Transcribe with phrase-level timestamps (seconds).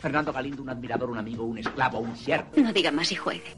[0.00, 2.48] Fernando Galindo, un admirador, un amigo, un esclavo, un siervo.
[2.56, 3.56] No diga más y juegue.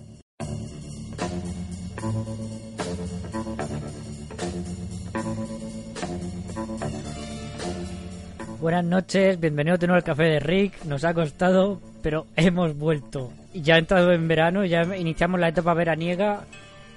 [8.61, 10.85] Buenas noches, bienvenidos de nuevo al Café de Rick.
[10.85, 13.33] Nos ha costado, pero hemos vuelto.
[13.55, 16.45] Ya ha entrado en verano, ya iniciamos la etapa veraniega.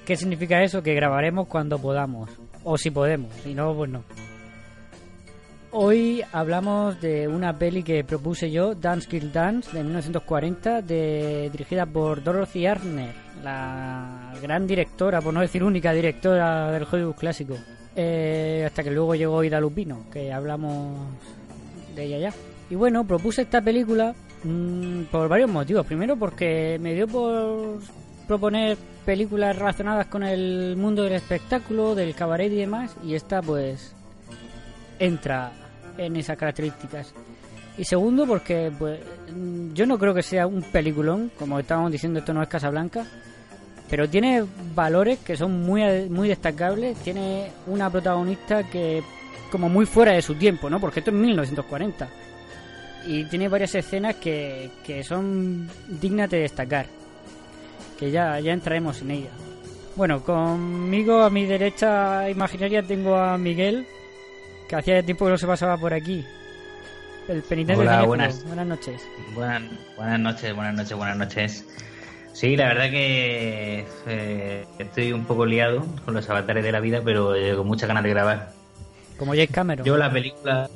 [0.06, 0.84] ¿Qué significa eso?
[0.84, 2.30] Que grabaremos cuando podamos.
[2.64, 4.04] O si podemos, si no, pues no.
[5.72, 11.86] Hoy hablamos de una peli que propuse yo, Dance Kill Dance, de 1940, de, dirigida
[11.86, 17.56] por Dorothy Arner, la gran directora, por no decir única directora del Hollywood clásico.
[17.96, 20.98] Eh, hasta que luego llegó Ida Lupino, que hablamos
[21.96, 22.34] de ella ya.
[22.72, 25.86] Y bueno, propuse esta película mm, por varios motivos.
[25.86, 27.80] Primero porque me dio por
[28.28, 33.94] proponer películas relacionadas con el mundo del espectáculo, del cabaret y demás, y esta pues
[34.98, 35.52] entra
[36.06, 37.14] en esas características.
[37.78, 39.00] Y segundo, porque pues,
[39.74, 43.06] yo no creo que sea un peliculón, como estábamos diciendo, esto no es Casablanca,
[43.90, 44.44] pero tiene
[44.76, 46.98] valores que son muy, muy destacables.
[47.00, 49.02] Tiene una protagonista que,
[49.52, 50.80] como muy fuera de su tiempo, ¿no?
[50.80, 52.08] Porque esto es 1940.
[53.08, 56.86] Y tiene varias escenas que, que son dignas de destacar.
[57.98, 59.30] Que ya, ya entraremos en ella.
[59.96, 63.88] Bueno, conmigo a mi derecha imaginaria tengo a Miguel,
[64.70, 66.24] que hacía tiempo que no se pasaba por aquí.
[67.28, 68.44] El penitente Hola, buenas.
[68.46, 69.02] buenas noches.
[69.34, 69.64] Buenas,
[69.98, 71.66] buenas noches, buenas noches, buenas noches.
[72.34, 77.02] Sí, la verdad que eh, estoy un poco liado con los avatares de la vida,
[77.04, 78.52] pero eh, con muchas ganas de grabar.
[79.18, 79.86] Como James Cameron.
[79.86, 80.70] Yo la película,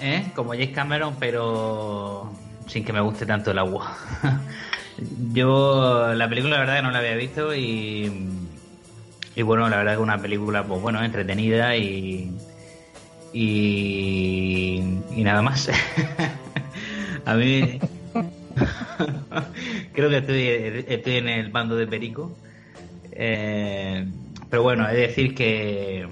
[0.00, 0.24] ¿eh?
[0.34, 2.32] como James Cameron, pero
[2.66, 3.96] sin que me guste tanto el agua.
[5.32, 8.30] Yo la película la verdad que no la había visto y,
[9.36, 12.32] y bueno, la verdad que una película pues bueno, entretenida y
[13.32, 14.82] y,
[15.14, 15.70] y nada más.
[17.24, 17.78] A mí
[19.92, 22.36] creo que estoy, estoy en el bando de Perico.
[23.12, 24.06] Eh,
[24.48, 26.08] pero bueno, es decir que,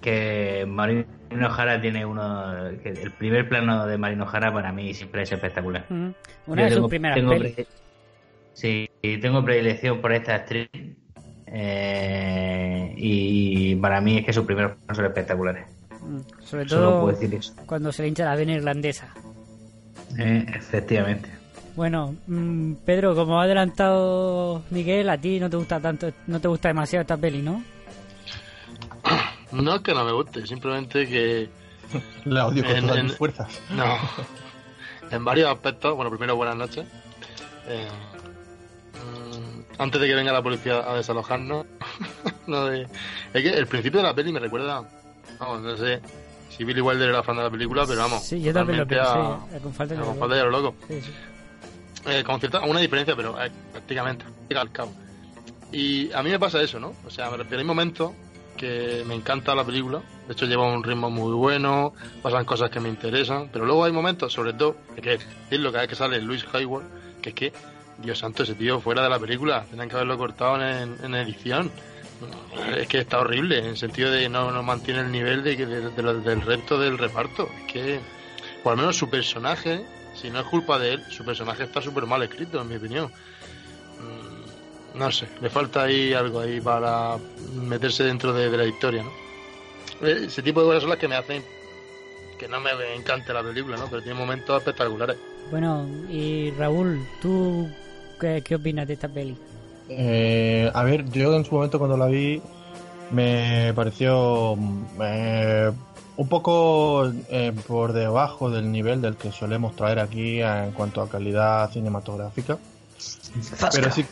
[0.00, 1.04] que Marino
[1.50, 2.70] Jara tiene uno.
[2.82, 5.84] Que el primer plano de Marino Jara para mí siempre es espectacular.
[5.90, 6.14] Ujú.
[6.46, 7.66] Una Yo de sus primeras tengo pre-
[8.54, 8.88] Sí,
[9.20, 10.68] tengo predilección por esta actriz.
[11.48, 15.66] eh, y para mí es que sus primeros planos son espectaculares.
[16.06, 17.52] Mm, Sobre Solo todo puedo decir eso.
[17.66, 19.08] cuando se le hincha la vena irlandesa.
[20.18, 21.28] Eh, efectivamente.
[21.74, 26.48] Bueno, mm, Pedro, como ha adelantado Miguel, a ti no te gusta tanto, no te
[26.48, 27.62] gusta demasiado esta peli, ¿no?
[29.52, 31.48] No es que no me guste, simplemente que
[32.24, 33.60] La odio con En- todas en- mis fuerzas.
[33.70, 33.84] no.
[35.10, 36.84] En varios aspectos, bueno, primero buenas noches.
[37.68, 37.88] Eh,
[38.94, 41.66] mm, antes de que venga la policía a desalojarnos,
[42.46, 42.82] no de-
[43.34, 44.82] es que el principio de la peli me recuerda,
[45.38, 46.00] vamos, no sé
[46.50, 49.02] si Billy Wilder era fan de la película, pero vamos, Sí, yo también lo pensé,
[49.02, 50.74] a- con falta de a- con falta de lo loco.
[50.88, 51.10] Sí, sí.
[52.06, 54.24] Eh, con cierta, una diferencia, pero eh, prácticamente,
[54.54, 54.92] al cabo.
[55.72, 56.92] Y a mí me pasa eso, ¿no?
[57.04, 58.12] O sea, me refiero, hay momentos
[58.56, 61.92] que me encanta la película, de hecho lleva un ritmo muy bueno,
[62.22, 65.82] pasan cosas que me interesan, pero luego hay momentos, sobre todo, hay que decirlo cada
[65.82, 66.84] vez que sale Luis Hayward,
[67.20, 67.52] que es que,
[67.98, 71.70] Dios santo, ese tío fuera de la película, tenían que haberlo cortado en, en edición.
[72.76, 75.90] Es que está horrible, en el sentido de no, no mantiene el nivel de, de-
[75.90, 77.48] de lo- del resto del reparto.
[77.66, 78.00] Es que,
[78.62, 79.84] por lo menos su personaje,
[80.14, 83.10] si no es culpa de él, su personaje está súper mal escrito, en mi opinión.
[84.00, 87.18] Mm, No sé, le falta ahí algo ahí para
[87.54, 89.12] meterse dentro de, de la historia, ¿no?
[90.06, 91.42] Eh, Ese tipo de cosas son las que me hacen
[92.38, 93.88] que no me encante la película, ¿no?
[93.90, 95.16] Pero tiene momentos espectaculares.
[95.50, 97.68] Bueno, y Raúl, ¿tú
[98.20, 99.36] qué, qué opinas de esta peli?
[99.88, 102.42] Eh, a ver, yo en su momento cuando la vi
[103.10, 104.56] me pareció
[105.00, 105.70] eh,
[106.16, 111.08] un poco eh, por debajo del nivel del que solemos traer aquí en cuanto a
[111.08, 112.58] calidad cinematográfica.
[113.72, 114.04] Pero sí,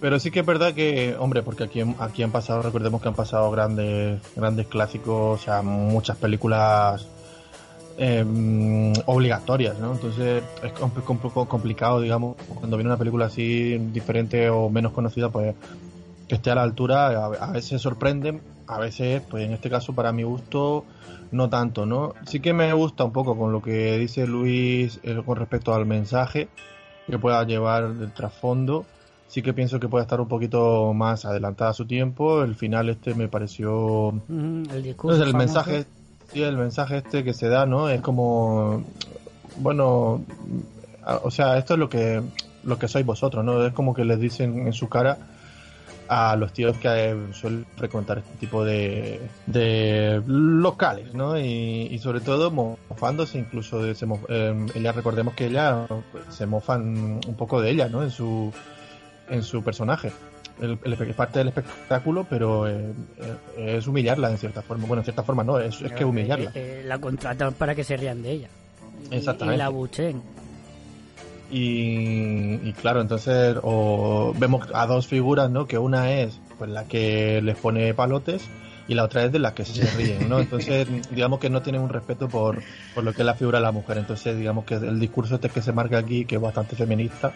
[0.00, 3.14] pero sí que es verdad que, hombre, porque aquí, aquí han pasado, recordemos que han
[3.14, 7.06] pasado grandes, grandes clásicos, o sea, muchas películas
[7.96, 8.24] eh,
[9.06, 9.92] obligatorias, ¿no?
[9.92, 15.28] Entonces es un poco- complicado, digamos, cuando viene una película así diferente o menos conocida,
[15.30, 15.54] pues
[16.28, 20.12] que esté a la altura, a, veces sorprenden, a veces, pues en este caso para
[20.12, 20.84] mi gusto,
[21.32, 22.14] no tanto, ¿no?
[22.26, 25.86] Sí que me gusta un poco con lo que dice Luis eh, con respecto al
[25.86, 26.48] mensaje,
[27.06, 28.86] que pueda llevar el trasfondo.
[29.26, 32.42] Sí que pienso que puede estar un poquito más adelantada a su tiempo.
[32.42, 34.12] El final este me pareció...
[34.26, 35.16] Mm, el discurso.
[35.16, 35.36] Entonces, el famoso.
[35.36, 35.86] mensaje,
[36.32, 37.88] sí, el mensaje este que se da, ¿no?
[37.88, 38.84] Es como,
[39.56, 40.24] bueno,
[41.22, 42.22] o sea, esto es lo que,
[42.64, 43.64] lo que sois vosotros, ¿no?
[43.64, 45.18] Es como que les dicen en su cara
[46.08, 51.38] a los tíos que eh, suelen frecuentar este tipo de, de locales, ¿no?
[51.38, 56.46] Y, sobre todo mofándose incluso de ese, mo- eh, ella, recordemos que ella pues, se
[56.46, 58.02] mofan un poco de ella, ¿no?
[58.02, 58.52] En su,
[59.28, 60.10] en su personaje.
[60.60, 62.92] El, parte del espectáculo, pero eh,
[63.56, 64.86] eh, es humillarla en cierta forma.
[64.86, 66.52] Bueno, en cierta forma no, es, es que humillarla.
[66.54, 68.48] Eh, la contratan para que se rían de ella.
[69.10, 69.54] Y- Exactamente.
[69.56, 70.22] Y la buchen.
[71.50, 75.66] Y, y claro, entonces o vemos a dos figuras, ¿no?
[75.66, 78.42] Que una es pues la que les pone palotes
[78.86, 80.40] y la otra es de la que se ríen, ¿no?
[80.40, 82.60] Entonces, digamos que no tienen un respeto por,
[82.94, 83.98] por lo que es la figura de la mujer.
[83.98, 87.32] Entonces, digamos que el discurso este que se marca aquí, que es bastante feminista,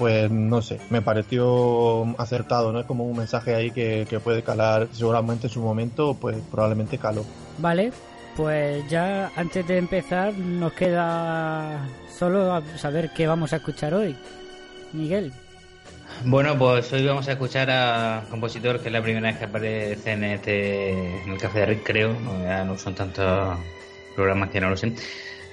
[0.00, 2.80] pues no sé, me pareció acertado, ¿no?
[2.80, 6.96] Es como un mensaje ahí que, que puede calar seguramente en su momento, pues probablemente
[6.96, 7.22] caló.
[7.58, 7.92] Vale,
[8.34, 11.86] pues ya antes de empezar nos queda
[12.18, 14.16] solo saber qué vamos a escuchar hoy.
[14.94, 15.34] Miguel.
[16.24, 19.44] Bueno, pues hoy vamos a escuchar a un compositor que es la primera vez que
[19.44, 22.16] aparece en este en el Café de Rick, creo.
[22.42, 23.58] Ya no son tantos
[24.16, 24.94] programas que no lo sé.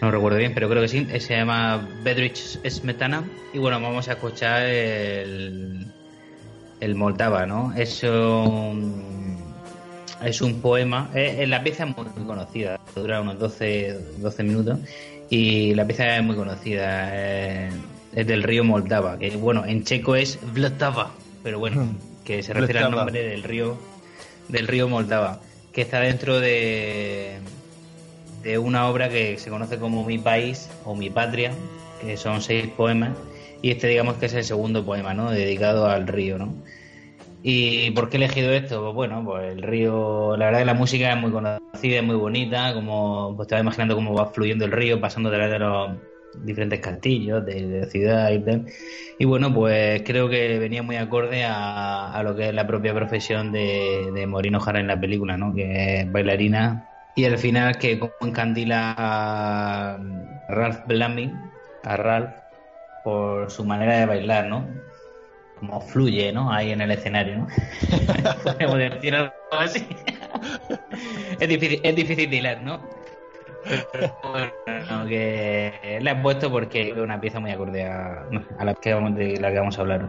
[0.01, 1.07] No recuerdo bien, pero creo que sí.
[1.19, 3.23] Se llama Bedrich Smetana.
[3.53, 5.87] Y bueno, vamos a escuchar el,
[6.79, 7.73] el Moldava, ¿no?
[7.75, 9.37] Es un,
[10.23, 11.09] es un poema.
[11.15, 14.79] eh, eh, la pieza es muy conocida, dura unos 12, 12 minutos.
[15.29, 17.09] Y la pieza es muy conocida.
[17.13, 17.69] eh,
[18.15, 21.11] es del río Moldava, que bueno, en checo es Vltava,
[21.43, 21.87] pero bueno,
[22.23, 23.77] que se refiere al nombre del río
[24.47, 25.39] del río Moldava,
[25.71, 27.37] que está dentro de
[28.47, 31.51] de una obra que se conoce como Mi País o Mi Patria,
[31.99, 33.11] que son seis poemas,
[33.61, 35.29] y este digamos que es el segundo poema, ¿no?
[35.31, 36.53] Dedicado al río, ¿no?
[37.43, 38.81] ¿Y por qué he elegido esto?
[38.81, 42.15] Pues bueno, pues el río, la verdad que la música es muy conocida, es muy
[42.15, 45.91] bonita, como pues vas imaginando cómo va fluyendo el río, pasando través de los
[46.45, 48.65] diferentes castillos de, la ciudad y tal.
[49.19, 52.93] Y bueno, pues creo que venía muy acorde a, a lo que es la propia
[52.93, 55.53] profesión de, de Morino Jara en la película, ¿no?
[55.53, 56.86] Que es bailarina.
[57.17, 59.97] Y al final que como encandila a
[60.49, 61.33] Ralph Bellamy,
[61.83, 62.35] a Ralph,
[63.03, 64.67] por su manera de bailar, ¿no?
[65.59, 66.53] Como fluye, ¿no?
[66.53, 67.47] Ahí en el escenario, ¿no?
[68.43, 69.87] Podemos decir algo así.
[71.39, 72.87] es, difícil, es difícil hilar, ¿no?
[74.21, 78.27] Bueno, que la he puesto porque es una pieza muy acorde a,
[78.59, 80.07] a la, que vamos, de la que vamos a hablar.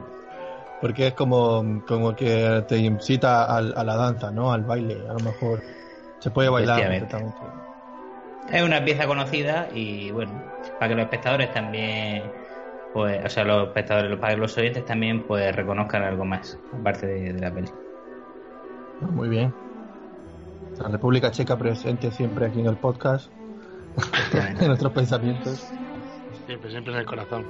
[0.83, 4.53] Porque es como, como que te incita al- a, la danza, ¿no?
[4.53, 5.78] Al baile, a lo mejor.
[6.19, 6.81] Se puede bailar.
[8.51, 10.33] Es una pieza conocida y bueno,
[10.79, 12.23] para que los espectadores también,
[12.95, 17.07] pues, o sea, los espectadores, para que los oyentes también, pues, reconozcan algo más, aparte
[17.07, 17.69] de, de la peli.
[19.01, 19.53] Muy bien.
[20.81, 23.31] La República Checa presente siempre aquí en el podcast,
[24.61, 25.69] en nuestros pensamientos.
[26.47, 27.45] Siempre, siempre en el corazón.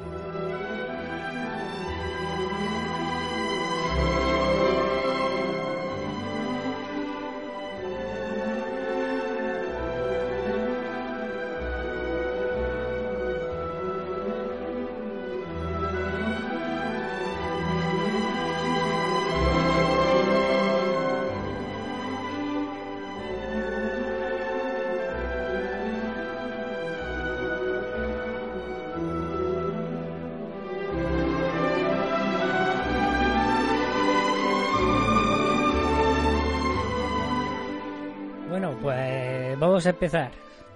[39.78, 40.30] Vamos a empezar.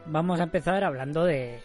[0.06, 1.60] Vamos a empezar hablando de,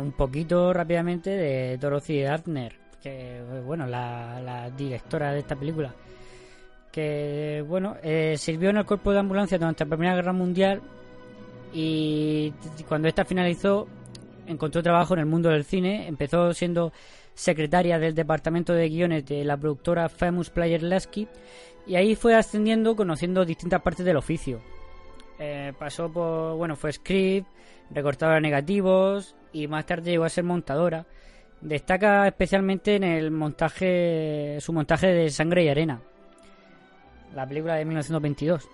[0.00, 5.92] un poquito rápidamente de Dorothy Adner, que bueno, la, directora de esta película,
[6.92, 10.80] que bueno, eh, sirvió en el cuerpo de ambulancia durante la Primera Guerra Mundial
[11.74, 12.52] y
[12.88, 13.88] cuando esta finalizó
[14.46, 16.92] encontró trabajo en el mundo del cine, empezó siendo
[17.34, 21.26] secretaria del departamento de guiones de la productora Famous Player Lasky
[21.88, 24.60] y ahí fue ascendiendo conociendo distintas partes del oficio.
[25.38, 27.46] Eh, pasó por, bueno, fue script,
[27.90, 31.06] recortadora negativos y más tarde llegó a ser montadora.
[31.60, 36.00] Destaca especialmente en el montaje, su montaje de Sangre y Arena,
[37.34, 38.68] la película de 1922.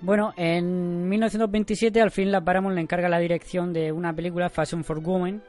[0.00, 4.82] Bueno, en 1927 al fin la Paramount le encarga la dirección de una película Fashion
[4.82, 5.42] for Women,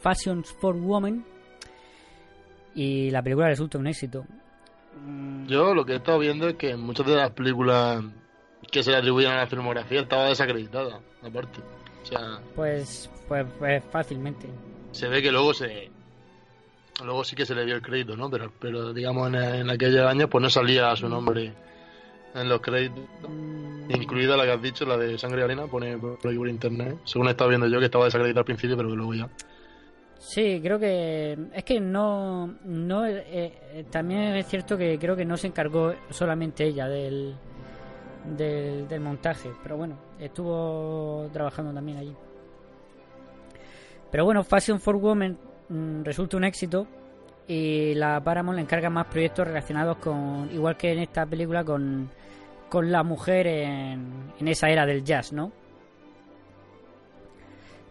[0.00, 1.24] Fashions for Women,
[2.74, 4.24] y la película resulta un éxito.
[5.46, 8.02] Yo lo que he estado viendo es que en muchas de las películas
[8.70, 11.60] que se le atribuyen a la filmografía estaba desacreditada, aparte.
[12.02, 14.46] O sea, Pues, pues, pues fácilmente.
[14.92, 15.90] se ve que luego se
[17.04, 18.28] luego sí que se le dio el crédito, ¿no?
[18.30, 21.52] Pero, pero digamos en, en aquellos años pues no salía su nombre
[22.34, 23.04] en los créditos,
[23.88, 26.98] incluida la que has dicho, la de Sangre y Arena, pone por aquí por internet,
[27.04, 29.28] según he estado viendo yo que estaba desacreditada al principio, pero que luego ya.
[30.18, 33.24] Sí, creo que es que no, no eh,
[33.72, 37.34] eh, también es cierto que creo que no se encargó solamente ella del,
[38.36, 42.14] del, montaje, pero bueno, estuvo trabajando también allí.
[44.10, 46.86] Pero bueno, Fashion for Women mm, resulta un éxito
[47.46, 52.10] y la Paramount le encarga más proyectos relacionados con, igual que en esta película, con,
[52.68, 55.52] con la mujer en, en esa era del jazz, ¿no?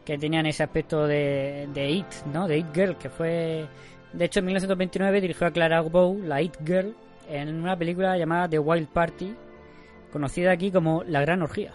[0.06, 2.48] Que tenían ese aspecto de, de It, ¿no?
[2.48, 3.68] De It Girl, que fue...
[4.14, 6.96] De hecho, en 1929 dirigió a Clara Bow, la It Girl,
[7.30, 9.36] en una película llamada The Wild Party,
[10.12, 11.74] conocida aquí como La Gran Orgía.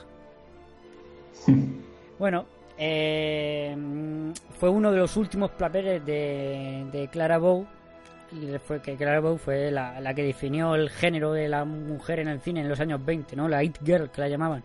[2.19, 2.47] Bueno,
[2.79, 3.77] eh,
[4.61, 7.67] fue uno de los últimos papeles de, de Clara Bow.
[8.31, 12.21] Y fue que Clara Bow fue la, la que definió el género de la mujer
[12.21, 13.49] en el cine en los años 20, ¿no?
[13.49, 14.63] La It Girl, que la llamaban.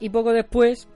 [0.00, 0.88] Y poco después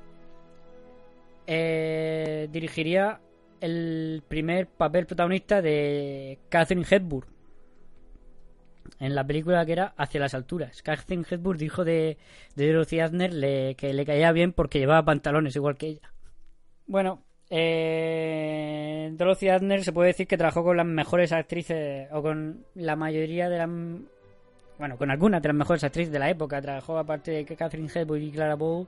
[1.46, 3.20] eh, dirigiría
[3.60, 7.26] el primer papel protagonista de Catherine Hepburn
[9.02, 10.80] en la película que era Hacia las alturas.
[10.82, 12.16] Catherine Hepburn dijo de,
[12.56, 16.12] de Dorothy Adner le- que le caía bien porque llevaba pantalones igual que ella.
[16.86, 22.64] Bueno, eh, Dorothy Adner se puede decir que trabajó con las mejores actrices o con
[22.74, 23.68] la mayoría de las
[24.78, 26.60] bueno, con algunas de las mejores actrices de la época.
[26.60, 28.86] Trabajó aparte de Catherine Hepburn y Clara Bow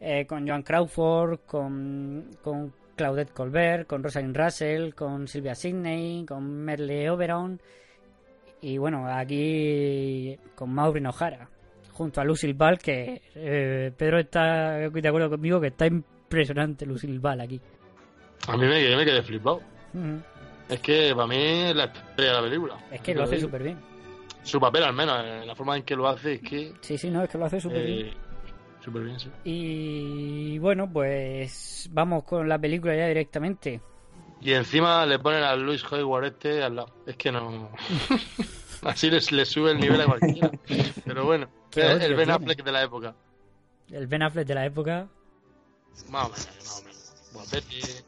[0.00, 6.44] eh, con Joan Crawford, con, con Claudette Colbert, con Rosalind Russell, con Sylvia Sidney, con
[6.44, 7.60] Merle Oberon
[8.60, 11.48] y bueno, aquí con Maureen O'Hara,
[11.92, 17.18] junto a Lucille Ball, que eh, Pedro está de acuerdo conmigo que está impresionante Lucille
[17.18, 17.60] Ball aquí.
[18.48, 19.60] A mí me, quedé flipado.
[20.68, 22.76] Es que para mí es la estrella de la película.
[22.90, 23.78] Es que lo hace súper bien.
[24.42, 26.72] Su papel, al menos, en la forma en que lo hace, es que.
[26.80, 28.06] Sí, sí, no, es que lo hace súper bien.
[28.06, 28.12] eh,
[28.80, 29.28] súper bien, sí.
[29.44, 33.80] Y bueno, pues vamos con la película ya directamente.
[34.40, 36.92] Y encima le ponen a Luis Hayward este al lado.
[37.06, 37.70] Es que no.
[38.82, 40.50] Así les, les sube el nivel a cualquiera.
[41.04, 42.30] Pero bueno, el, Ben.
[42.30, 43.14] Affleck de la época.
[43.90, 45.08] El Ben Affleck de la época.
[46.10, 48.04] Más o menos, más o menos.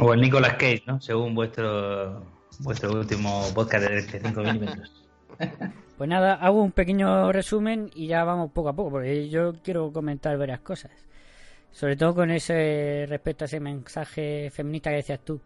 [0.00, 1.00] O el Nicolas Cage, ¿no?
[1.00, 2.24] Según vuestro
[2.60, 4.92] vuestro último podcast de 35 milímetros.
[5.96, 9.92] Pues nada, hago un pequeño resumen y ya vamos poco a poco, porque yo quiero
[9.92, 10.90] comentar varias cosas.
[11.74, 15.40] Sobre todo con ese respecto a ese mensaje feminista que decías tú.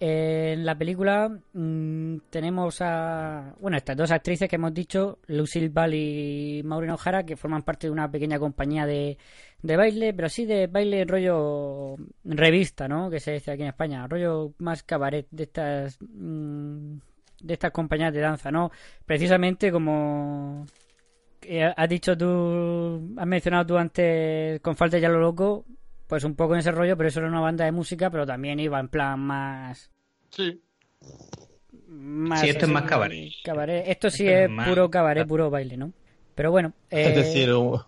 [0.00, 5.92] En la película mm, tenemos a, bueno, estas dos actrices que hemos dicho, Lucille Ball
[5.94, 9.18] y Maureen O'Hara, que forman parte de una pequeña compañía de,
[9.62, 13.10] de baile, pero sí de baile rollo revista, ¿no?
[13.10, 16.96] Que se dice aquí en España, rollo más cabaret de estas mm,
[17.42, 18.70] de estas compañías de danza, ¿no?
[19.04, 20.66] Precisamente como
[21.48, 25.64] eh, has dicho tú, has mencionado tú antes con falta ya lo loco,
[26.06, 28.60] pues un poco en ese rollo, pero eso era una banda de música, pero también
[28.60, 29.90] iba en plan más
[30.30, 30.60] Sí.
[31.88, 33.30] más Sí, esto es más cabaret.
[33.44, 33.84] cabaret.
[33.88, 35.92] Esto sí Esto es es más- puro cabaret, puro baile, ¿no?
[36.34, 37.80] Pero bueno, Es eh, decir, un,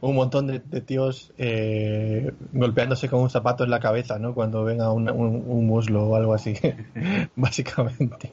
[0.00, 4.34] un montón de, de tíos eh, golpeándose con un zapato en la cabeza, ¿no?
[4.34, 6.54] Cuando venga un, un, un muslo o algo así,
[7.36, 8.32] básicamente.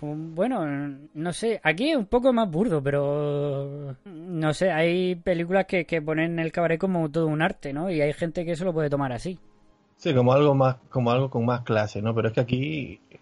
[0.00, 0.66] Bueno,
[1.14, 6.00] no sé, aquí es un poco más burdo, pero no sé, hay películas que, que
[6.02, 7.90] ponen el cabaret como todo un arte, ¿no?
[7.90, 9.38] Y hay gente que eso lo puede tomar así.
[9.96, 12.14] Sí, como algo más, como algo con más clase, ¿no?
[12.14, 13.18] Pero es que aquí, eh,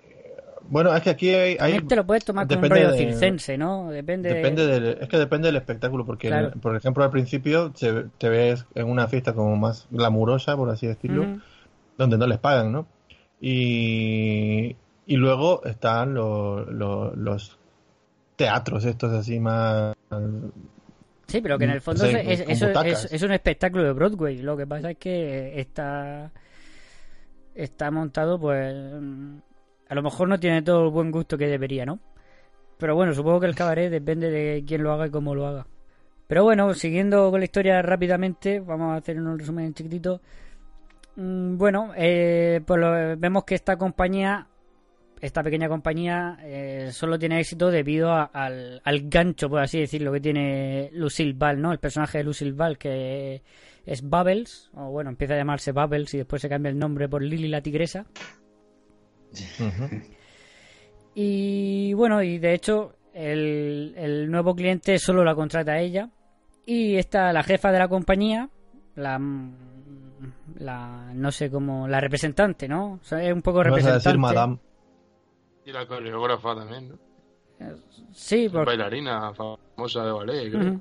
[0.68, 3.58] bueno, es que aquí hay, hay- te lo puedes tomar con un rollo de- circense,
[3.58, 3.90] ¿no?
[3.90, 6.52] Depende, Depende del, es que depende del espectáculo, porque, Claro.
[6.61, 10.87] por ejemplo, al principio se- te ves en una fiesta como más glamurosa, por así
[10.87, 11.26] decirlo,
[11.97, 12.87] donde no les pagan, ¿no?
[13.40, 14.76] Y,
[15.09, 17.59] y luego están los, los, los
[18.37, 19.97] teatros estos así más...
[21.27, 24.38] Sí, pero que en el fondo es- un espectáculo de Broadway.
[24.38, 26.31] Lo que pasa es que está
[27.55, 28.73] está montado, pues
[29.88, 31.99] a lo mejor no tiene todo el buen gusto que debería, ¿no?
[32.79, 35.67] Pero bueno, supongo que el cabaret depende de quién lo haga y cómo lo haga.
[36.29, 40.21] Pero bueno, siguiendo con la historia rápidamente, vamos a hacer un resumen chiquitito.
[41.17, 44.47] Mm, Bueno, eh, pues lo- vemos que esta compañía,
[45.21, 50.13] esta pequeña compañía, eh, solo tiene éxito debido a- al, al gancho, por así decirlo,
[50.13, 51.73] que tiene Lucille Ball, ¿no?
[51.73, 53.43] El personaje de Lucille Ball, que
[53.87, 57.23] es Bubbles, o bueno, empieza a llamarse Bubbles y después se cambia el nombre por
[57.23, 58.07] Lily la tigresa.
[61.15, 66.11] Y bueno, y de hecho, el, el nuevo cliente solo la contrata a ella.
[66.65, 68.49] Y esta, la jefa de la compañía,
[68.95, 69.19] la,
[70.59, 72.93] la no sé cómo, la representante, ¿no?
[72.95, 74.09] O sea, es un poco Vas a representante.
[74.09, 74.59] decir madame.
[75.69, 76.99] Y la coreógrafa también, ¿no?
[78.13, 78.65] Sí, porque...
[78.69, 80.81] bailarina famosa de ballet, creo.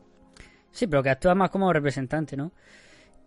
[0.72, 2.54] Sí, pero que actúa más como representante, ¿no?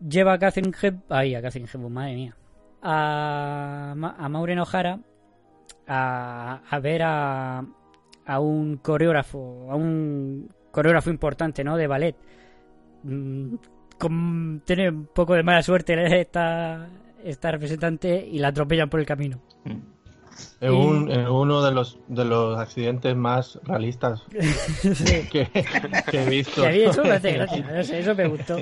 [0.00, 1.00] Lleva a Catherine Hep...
[1.10, 2.36] Ay, a Catherine Hepburn, madre mía.
[2.80, 5.00] A, Ma- a Maureen O'Hara
[5.86, 7.58] a, a ver a,
[8.24, 11.76] a un coreógrafo, a un coreógrafo importante, ¿no?
[11.76, 12.16] De ballet.
[13.02, 13.54] Mm,
[13.98, 16.88] con- tiene un poco de mala suerte esta,
[17.22, 19.42] esta representante y la atropellan por el camino.
[20.60, 24.22] Es un- es uno de los, de los accidentes más realistas
[24.80, 25.28] Sí.
[25.30, 25.46] que,
[26.10, 26.62] que he visto.
[26.62, 28.56] Mí eso me hace gracia, no sé, eso me gustó.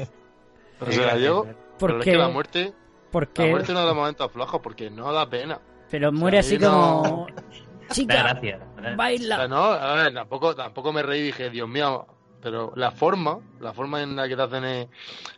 [0.80, 1.46] O sea, yo.
[1.80, 2.72] Es que la muerte.
[3.10, 5.60] porque, La muerte no da momentos flojos porque no da pena.
[5.90, 7.26] pero muere O sea, así como...
[7.90, 8.60] Chica, gracia.
[8.76, 9.36] O baila.
[9.36, 12.06] sea, no, a ver, tampoco, tampoco me reí y dije, Dios mío,
[12.40, 14.88] pero la forma, la forma en la que te hacen es,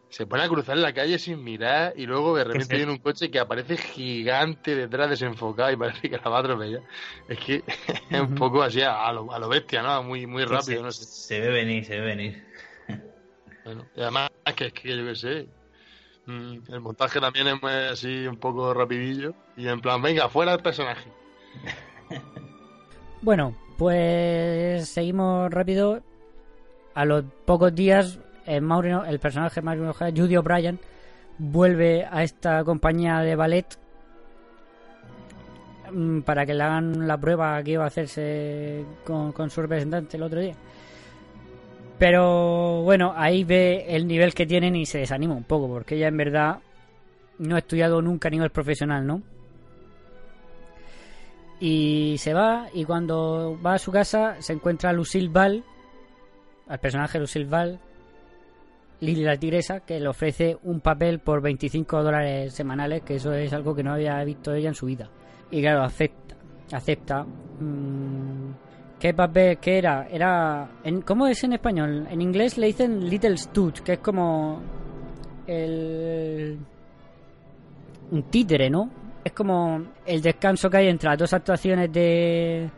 [0.09, 3.31] se pone a cruzar la calle sin mirar y luego de repente viene un coche
[3.31, 6.83] que aparece gigante detrás desenfocado y parece que la va a atropellar.
[7.29, 7.65] Es que
[8.11, 10.03] es un poco así a, lo, a lo bestia, ¿no?
[10.03, 11.05] Muy, muy rápido, se, no sé.
[11.05, 12.45] se ve venir, se ve venir.
[13.65, 15.49] Bueno, y además es que, es que yo qué sé.
[16.27, 20.55] mm, El montaje también es muy así un poco rapidillo y en plan, venga, fuera
[20.55, 21.11] el personaje.
[23.23, 26.03] Bueno, pues seguimos rápido.
[26.95, 30.79] A los pocos días, eh, Maureen O- el personaje de Judy O'Brien,
[31.39, 33.67] vuelve a esta compañía de ballet
[35.93, 40.17] mm, para que le hagan la prueba que iba a hacerse con, con su representante
[40.17, 40.55] el otro día.
[41.99, 46.09] Pero bueno, ahí ve el nivel que tienen y se desanima un poco, porque ella
[46.09, 46.59] en verdad
[47.39, 49.23] no ha estudiado nunca a nivel profesional, ¿no?
[51.61, 55.63] Y se va y cuando va a su casa se encuentra a Lucille Ball,
[56.71, 57.81] al personaje Ball,
[59.01, 63.53] Lily la tigresa, que le ofrece un papel por 25 dólares semanales, que eso es
[63.53, 65.11] algo que no había visto ella en su vida.
[65.51, 66.37] Y claro, acepta,
[66.73, 67.25] acepta.
[67.25, 68.53] Mm,
[69.01, 69.59] ¿Qué papel?
[69.59, 70.07] ¿Qué era?
[70.09, 70.71] Era...
[71.05, 72.07] ¿Cómo es en español?
[72.09, 74.61] En inglés le dicen Little Stooge, que es como
[75.49, 76.57] el...
[78.13, 78.91] Un títere, ¿no?
[79.25, 82.71] Es como el descanso que hay entre las dos actuaciones de,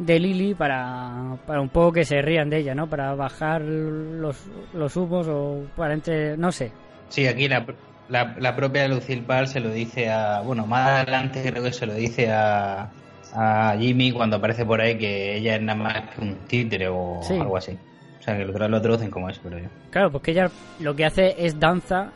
[0.00, 2.88] de Lily para, para un poco que se rían de ella, ¿no?
[2.88, 6.36] Para bajar los, los humos o para entre...
[6.38, 6.72] no sé.
[7.10, 7.66] Sí, aquí la,
[8.08, 10.40] la, la propia Lucille Ball se lo dice a.
[10.40, 12.88] Bueno, más adelante creo que se lo dice a,
[13.34, 17.20] a Jimmy cuando aparece por ahí que ella es nada más que un títere o
[17.22, 17.34] Sí.
[17.34, 17.76] algo así.
[18.18, 19.68] O sea, que lo, lo traducen como eso, pero yo.
[19.90, 22.10] Claro, porque ella lo que hace es danza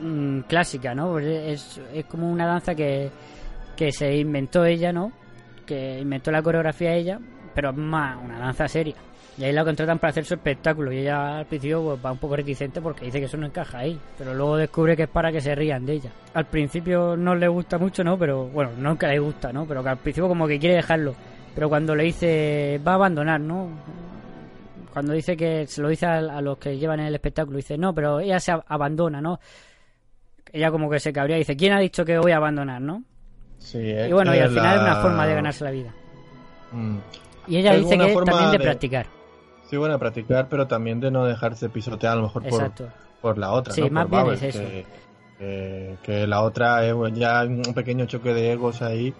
[0.00, 1.10] mm, clásica, ¿no?
[1.12, 3.10] Pues Es, es como una danza que,
[3.76, 5.10] que se inventó ella, ¿no?
[5.66, 7.18] Que inventó la coreografía ella,
[7.54, 8.94] pero es más una danza seria.
[9.38, 12.16] Y ahí la contratan para hacer su espectáculo y ella al principio pues, va un
[12.18, 15.30] poco reticente porque dice que eso no encaja ahí, pero luego descubre que es para
[15.30, 16.10] que se rían de ella.
[16.32, 18.16] Al principio no le gusta mucho, ¿no?
[18.18, 19.66] Pero bueno, no que le gusta, ¿no?
[19.66, 21.14] Pero que al principio como que quiere dejarlo.
[21.54, 23.68] Pero cuando le dice va a abandonar, ¿no?
[24.92, 28.18] cuando dice que se lo dice a, los que llevan el espectáculo, dice, no, pero
[28.20, 29.38] ella se ab- abandona, ¿no?
[30.50, 33.02] Ella como que se cabría y dice, ¿quién ha dicho que voy a abandonar, no?
[33.66, 35.92] Sí, eh, Y bueno, y al final es una la- forma de ganarse la vida.
[36.70, 36.98] Mm.
[37.48, 39.06] Y ella Es dice que forma también de de- practicar.
[39.68, 42.44] Sí, bueno, practicar, pero también de no dejarse pisotear a lo mejor
[43.20, 43.74] por, la otra.
[43.74, 43.90] Sí, ¿no?
[43.90, 44.60] más Por bien Babel, es eso.
[44.60, 44.86] Que,
[45.38, 49.12] que- que la otra es ya un pequeño choque de egos ahí,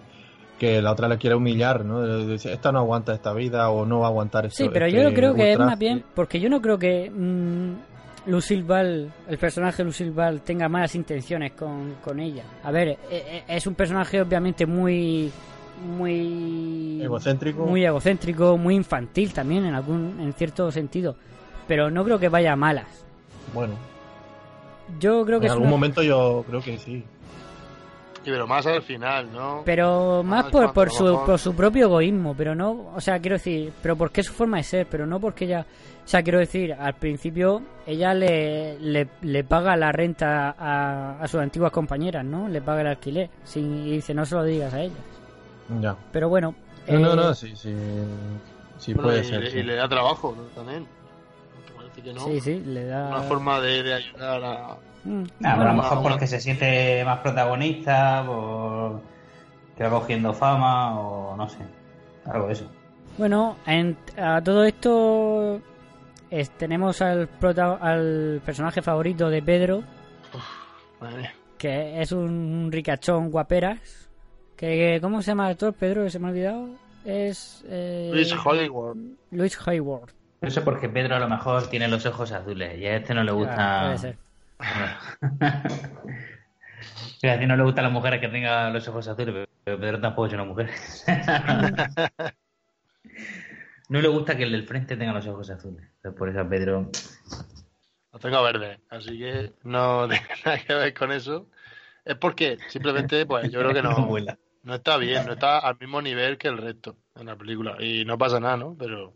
[0.57, 2.25] que la otra le quiere humillar, ¿no?
[2.25, 4.63] Dice, esta no aguanta esta vida o no va a aguantar esto.
[4.63, 5.69] Sí, pero este yo creo que es ultraje".
[5.71, 7.73] más bien, porque yo no creo que mm,
[8.27, 12.43] Lucille Ball, el personaje de Lucille Ball, tenga malas intenciones con, con ella.
[12.63, 15.31] A ver, e- e- es un personaje obviamente muy
[15.97, 17.65] muy Egocéntrico.
[17.65, 21.15] muy egocéntrico, muy infantil también en algún en cierto sentido,
[21.67, 22.87] pero no creo que vaya a malas.
[23.53, 23.73] Bueno,
[24.99, 27.03] Yo creo que en algún una- momento yo creo que sí.
[28.27, 29.61] Y pero más al final, ¿no?
[29.65, 33.37] pero más Ah, por, por su, por su propio egoísmo, pero no, o sea, quiero
[33.37, 35.65] decir, pero porque es su forma de ser, pero no porque ella,
[36.03, 41.27] o sea, quiero decir, al principio ella le, le, le paga la renta a, a
[41.27, 42.47] sus antiguas compañeras, ¿no?
[42.49, 44.97] Le paga el alquiler, sin, y dice, no se lo digas a ellas.
[45.81, 45.95] Ya.
[46.11, 46.53] Pero bueno,
[46.89, 47.73] No, no, eh, no, sí, sí.
[48.77, 49.41] Sí Bueno, puede y, ser.
[49.43, 49.57] le- sí.
[49.59, 50.43] y le da trabajo ¿no?
[50.55, 50.85] también.
[51.55, 52.19] Aunque parece que no.
[52.25, 53.07] sí, sí, le da...
[53.07, 54.77] Una forma de, de ayudar a.
[55.07, 55.23] Mm.
[55.43, 56.09] Ah, a lo mejor bueno.
[56.09, 59.01] porque se siente más protagonista, por
[59.77, 61.59] que va cogiendo fama o no sé,
[62.25, 62.69] algo de eso.
[63.17, 65.61] Bueno, en- a todo esto
[66.29, 69.83] es- tenemos al, prota- al personaje favorito de Pedro,
[70.99, 74.09] Madre que es un ricachón guaperas.
[74.55, 76.03] Que, ¿Cómo se llama el actor, Pedro?
[76.03, 76.69] Que se me ha olvidado.
[77.05, 77.63] Es.
[77.67, 78.97] Eh, Luis Hollywood.
[79.31, 80.09] Luis Hayward.
[80.41, 83.31] Eso porque Pedro a lo mejor tiene los ojos azules y a este no le
[83.31, 83.81] Claro, gusta.
[83.85, 84.17] puede ser.
[87.21, 89.99] Que a ti no le gustan las mujeres que tengan los ojos azules, pero Pedro
[90.01, 90.69] tampoco es una mujer.
[93.89, 95.85] no le gusta que el del frente tenga los ojos azules.
[95.97, 96.89] Entonces, por eso Pedro.
[98.13, 101.47] Lo tengo verde, así que no tiene nada que ver con eso.
[102.03, 104.07] Es porque simplemente, pues yo creo que no,
[104.63, 107.75] no está bien, no está al mismo nivel que el resto en la película.
[107.79, 108.75] Y no pasa nada, ¿no?
[108.79, 109.13] Pero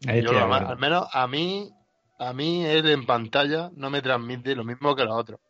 [0.00, 1.72] yo al menos a mí,
[2.18, 5.40] a mí él en pantalla no me transmite lo mismo que los otros.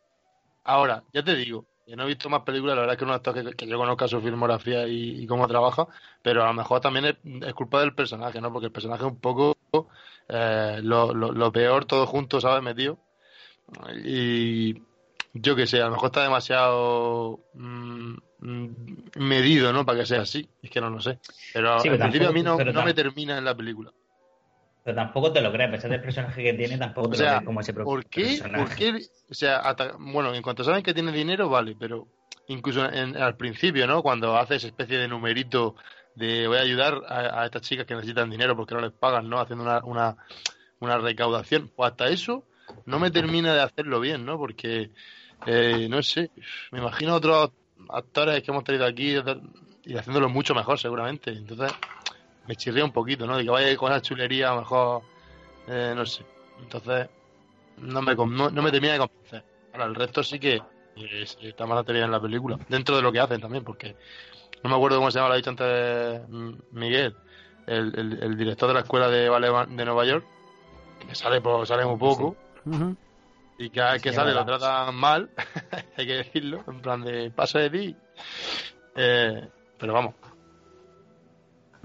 [0.63, 3.11] Ahora, ya te digo, yo no he visto más películas, la verdad es que no
[3.13, 5.87] es un actor que, que yo conozca su filmografía y, y cómo trabaja,
[6.21, 8.51] pero a lo mejor también es, es culpa del personaje, ¿no?
[8.51, 9.55] Porque el personaje es un poco
[10.27, 12.61] eh, lo, lo, lo peor todo junto, ¿sabes?
[12.61, 12.99] Metido.
[14.03, 14.81] Y
[15.33, 18.69] yo que sé, a lo mejor está demasiado mm, mm,
[19.19, 19.85] medido, ¿no?
[19.85, 20.49] Para que sea así.
[20.61, 21.19] Es que no lo sé.
[21.53, 23.91] Pero Sí, al principio a mí no, no me termina en la película.
[24.87, 27.25] Pero tampoco te lo crees, a pesar del personaje que tiene, tampoco O te sea,
[27.25, 28.41] lo crees como ese ¿por qué?
[28.55, 29.01] ¿Por qué?
[29.29, 32.07] O sea, hasta- bueno, en cuanto saben que tiene dinero, vale, pero
[32.47, 34.01] incluso en- al principio, ¿no?
[34.01, 35.75] Cuando hace esa especie de numerito
[36.15, 39.27] de voy a ayudar a, a estas chicas que necesitan dinero porque no les pagan,
[39.27, 39.41] ¿no?
[39.41, 40.15] Haciendo una, una,
[40.79, 42.45] una recaudación, pues hasta eso
[42.85, 44.37] no me termina de hacerlo bien, ¿no?
[44.37, 44.91] Porque,
[45.45, 46.31] eh, no sé,
[46.71, 47.49] me imagino otros
[47.89, 49.17] actores que hemos tenido aquí
[49.83, 51.31] y haciéndolo mucho mejor seguramente.
[51.31, 51.73] Entonces,
[52.47, 53.37] me chirría un poquito, ¿no?
[53.37, 55.01] De que vaya con esa chulería a lo mejor,
[55.67, 56.23] eh, no sé.
[56.61, 57.09] Entonces,
[57.77, 59.43] no me, no, no me termina de convencer.
[59.73, 60.55] Ahora, el resto sí que
[60.95, 62.57] eh, sí, está bastante bien en la película.
[62.69, 63.95] Dentro de lo que hacen también, porque
[64.63, 67.15] no me acuerdo cómo se llama, lo ha dicho antes mm, Miguel,
[67.67, 70.25] el, el- el director de la escuela de ballet de Nueva York,
[71.07, 72.35] que sale, por, sale muy poco.
[72.65, 72.95] Ujú.
[73.59, 75.29] Y cada vez que Sí, sale lo tratan mal,
[75.97, 77.95] hay que decirlo, en plan de paso de ti.
[78.95, 80.15] Eh, pero vamos,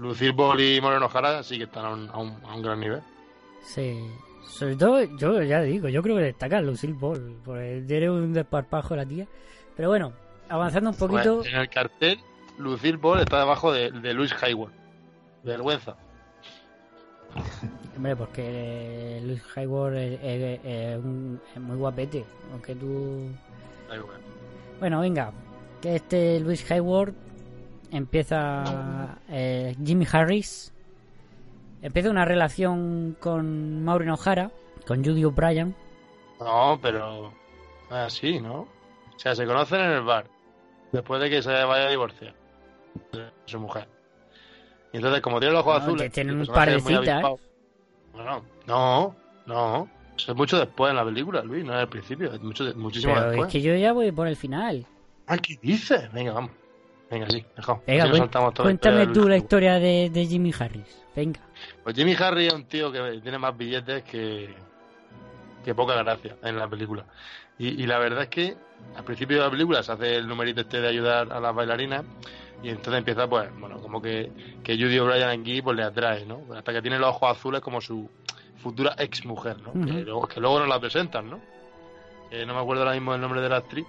[0.03, 2.79] Lucille Ball y Moreno Jara sí que están a un, a un, a un gran
[2.79, 3.01] nivel.
[3.63, 3.99] Sí.
[4.45, 8.95] Sobre todo, yo ya digo, yo creo que destaca Lucille Ball, porque tiene un desparpajo
[8.95, 9.25] la tía.
[9.75, 10.13] Pero bueno,
[10.49, 11.37] avanzando un poquito.
[11.39, 12.19] Pues, en el cartel,
[12.59, 14.71] Lucille Ball está debajo de, de Luis Hayward.
[15.43, 15.95] Vergüenza.
[17.95, 23.27] Hombre, porque Luis Hayward es, es- es un- es muy guapete, aunque tú...
[24.79, 25.31] Bueno, venga,
[25.81, 27.13] que este Luis Hayward
[27.93, 29.17] empieza...
[29.29, 30.73] eh, Jimmy Harris
[31.81, 34.51] empieza una relación con Maureen O'Hara,
[34.87, 35.75] con Judy O'Brien.
[36.39, 37.33] No, pero
[37.89, 38.61] así, ¿no?
[39.15, 40.25] O sea, se conocen en el bar,
[40.91, 42.33] después de que se vaya a divorciar
[43.11, 43.87] de su mujer.
[44.91, 47.23] Y entonces, como tiene los ojos No, azules, tienen un par de citas.
[48.13, 49.89] Bueno, no, no.
[50.15, 53.13] Eso es mucho después en la película, Luis, no es al principio, es mucho, muchísimo
[53.15, 53.47] Pero después.
[53.47, 54.85] es que yo ya voy por el final.
[55.25, 56.11] Ah, ¿qué dices?
[56.13, 56.51] Venga, vamos.
[57.13, 57.81] Venga, sí, mejor.
[57.85, 61.03] Venga, saltamos cuéntame tú la historia de, de Jimmy Harris.
[61.15, 61.41] Venga.
[61.83, 64.53] Pues Jimmy Harry es un tío que tiene más billetes que,
[65.63, 67.05] que poca gracia en la película.
[67.59, 68.55] Y, y la verdad es que
[68.95, 72.03] al principio de la película se hace el numerito este de ayudar a las bailarinas
[72.63, 74.31] y entonces empieza pues, bueno, como que,
[74.63, 76.41] que Judy O'Brien aquí pues le atrae, ¿no?
[76.55, 78.09] Hasta que tiene los ojos azules como su
[78.57, 79.73] futura ex mujer, ¿no?
[79.85, 81.39] Que, luego, que luego nos la presentan, ¿no?
[82.31, 83.85] Que no me acuerdo ahora mismo el nombre de la actriz.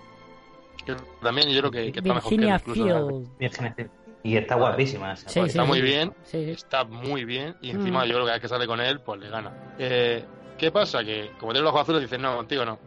[0.84, 3.90] Que también yo creo que, que está mejor que Virginia incluso la- Field.
[4.22, 5.12] Y está guapísima.
[5.12, 5.50] esa Sí, poli.
[5.50, 5.84] está sí, muy sí.
[5.84, 6.50] bien, Sí, sí.
[6.52, 8.08] está muy bien y encima Mm.
[8.08, 9.52] yo creo que cada vez que sale con él, pues le gana.
[9.78, 10.24] Eh,
[10.56, 11.04] ¿Qué pasa?
[11.04, 12.78] Que como tiene los ojos azules, dice, no, contigo no.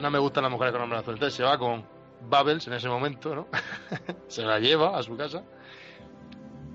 [0.00, 1.16] No me gustan las mujeres con nombres azules.
[1.16, 1.84] Entonces se va con
[2.28, 3.48] Bubbles en ese momento, ¿no?
[4.28, 5.42] se la lleva a su casa.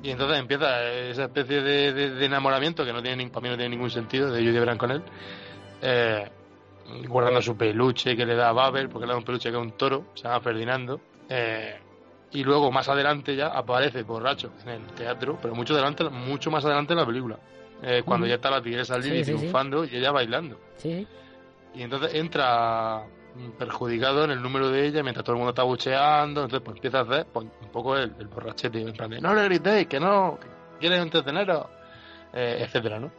[0.01, 3.49] Y entonces empieza esa especie de, de- de enamoramiento que no tiene, ni- para mí
[3.49, 5.01] no tiene ningún sentido de Judy Brand con él.
[5.81, 6.29] Eh,
[7.07, 9.61] guardando su peluche que le da a Babel, porque le da un peluche que es
[9.61, 10.99] un toro, se llama Ferdinando.
[11.29, 11.79] Eh,
[12.31, 16.65] y luego más adelante ya aparece borracho en el teatro, pero mucho adelante, mucho más
[16.65, 17.37] adelante en la película.
[17.81, 19.37] Eh, cuando ya está la tigresa Lily sí, sí.
[19.37, 20.57] triunfando y ella bailando.
[21.75, 23.03] Y entonces entra
[23.35, 26.43] mm, perjudicado en el número de ella mientras todo el mundo está bucheando.
[26.43, 28.81] Entonces pues empieza a hacer pues, un poco el, el borrachete.
[28.81, 30.47] En plan de, no le gritéis, que no, que
[30.79, 31.65] quieres entreteneros,
[32.33, 33.11] eh, etcétera, ¿no?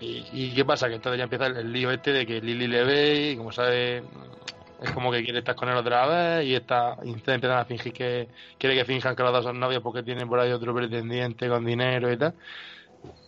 [0.00, 0.88] Y, y qué pasa?
[0.88, 3.52] Que entonces ya empieza el, el lío este de que Lily le ve y como
[3.52, 4.02] sabe,
[4.82, 7.92] es como que quiere estar con él otra vez y, está, y empiezan a fingir
[7.92, 8.28] que
[8.58, 11.64] quiere que finjan que los dos son novios porque tienen por ahí otro pretendiente con
[11.64, 12.34] dinero y tal.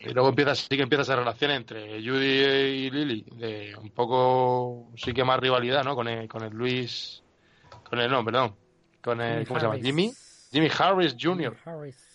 [0.01, 4.89] Y luego empieza, sí que empieza esa relación entre Judy y Lily, de un poco,
[4.97, 5.95] sí que más rivalidad, ¿no?
[5.95, 7.23] Con el, con el Luis,
[7.85, 8.55] con el, no, perdón,
[9.03, 9.79] con el, Jimmy ¿cómo se llama?
[9.79, 10.13] Jimmy,
[10.51, 12.06] Jimmy Harris Jr., Harris.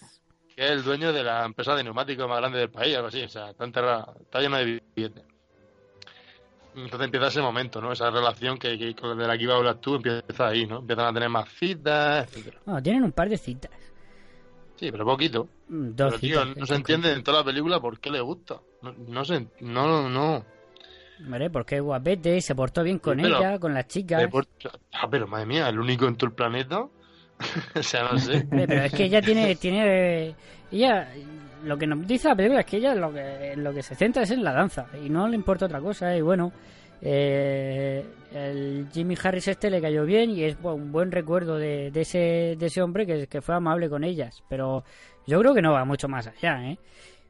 [0.55, 3.21] Que es el dueño de la empresa de neumáticos más grande del país, algo así,
[3.23, 5.23] o sea, está enterrado, está lleno de billetes.
[6.73, 7.91] Entonces empieza ese momento, ¿no?
[7.91, 10.79] Esa relación que, que con de la que iba a hablar tú empieza ahí, ¿no?
[10.79, 12.59] Empiezan a tener más citas, etcétera.
[12.65, 13.71] Bueno, tienen un par de citas.
[14.77, 15.49] Sí, pero poquito.
[15.67, 16.57] Mm, Dos Pero, tío, citas.
[16.57, 18.61] no se entiende en toda la película por qué le gusta.
[18.81, 20.45] No, no se, no, no.
[21.19, 24.27] Hombre, porque es guapete, se portó bien con Pero- ella, con las chicas.
[24.93, 26.87] Ah, pero madre mía, el único en todo el planeta.
[27.75, 28.45] o sea, no sé.
[28.49, 30.35] Pero es que ella tiene, tiene,
[30.71, 31.07] ella,
[31.63, 34.23] lo que nos dice la película es que ella lo que, lo que se centra
[34.23, 36.15] es en la danza y no le importa otra cosa.
[36.15, 36.51] Y bueno,
[37.01, 42.55] eh, el Jimmy Harris este le cayó bien y es un buen recuerdo de, ese,
[42.57, 44.43] de ese hombre que, que fue amable con ellas.
[44.47, 44.83] Pero
[45.27, 46.77] yo creo que no va mucho más allá, ¿eh?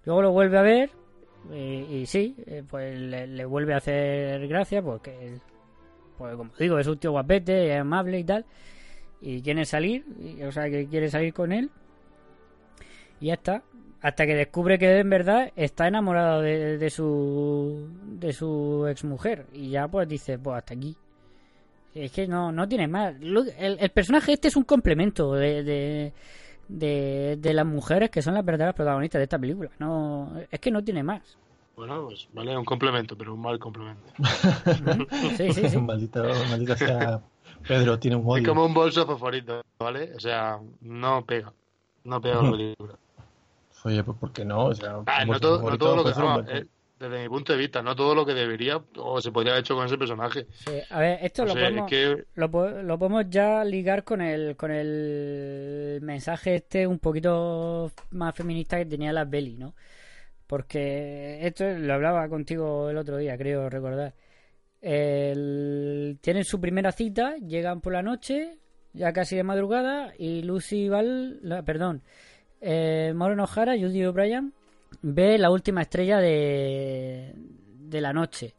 [0.06, 0.89] Luego lo vuelve a ver
[1.52, 5.38] eh, y sí, eh, pues le, le vuelve a hacer gracia porque,
[6.17, 8.45] pues como digo, es un tío guapete, es amable y tal
[9.21, 11.69] y quiere salir, y- o sea, que quiere salir con él.
[13.19, 13.63] Y ya está.
[14.01, 19.45] Hasta que descubre que en verdad está enamorado de, de su de su exmujer.
[19.53, 20.95] Y ya pues dice, pues hasta aquí.
[21.93, 23.13] Es que no, no tiene más.
[23.21, 26.13] El, el personaje este es un complemento de, de,
[26.67, 29.69] de, de las mujeres que son las verdaderas protagonistas de esta película.
[29.77, 31.38] No, es que no tiene más.
[31.75, 34.01] Bueno, pues vale, un complemento, pero un mal complemento.
[35.38, 35.77] Sí, sí, sí.
[35.77, 37.21] maldito, maldita sea.
[37.67, 38.50] Pedro tiene un Es odio.
[38.50, 40.13] como un bolso favorito, ¿vale?
[40.15, 41.54] O sea, no pega.
[42.04, 42.93] No pega la película.
[43.84, 44.65] Oye, pues ¿por qué no?
[44.65, 46.12] O sea, Ah, no, todo, no todo lo que.
[46.21, 46.65] buen- eh,
[47.00, 49.76] desde mi punto de vista, no todo lo que debería o se podría haber hecho
[49.76, 50.45] con ese personaje.
[50.52, 51.89] Sí, a ver, esto O lo sea, es podemos...
[51.89, 52.47] que Lo,
[52.84, 58.86] lo podemos ya ligar con el, con el mensaje este un poquito más feminista que
[58.86, 59.74] tenía las Belly, ¿no?
[60.45, 64.13] Porque esto lo hablaba contigo el otro día, creo recordar.
[64.81, 68.57] Tienen su primera cita, llegan por la noche,
[68.93, 72.01] ya casi de madrugada, y Lucy Val, perdón,
[72.59, 74.53] eh, Maureen O'Hara, Judy O'Brien,
[75.01, 78.53] ve la última estrella de, de la noche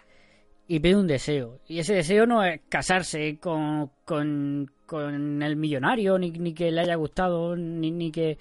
[0.69, 1.61] y pide un deseo.
[1.67, 6.83] Y ese deseo no es casarse con, con, con el millonario, ni, ni que le
[6.83, 8.39] haya gustado, ni, ni que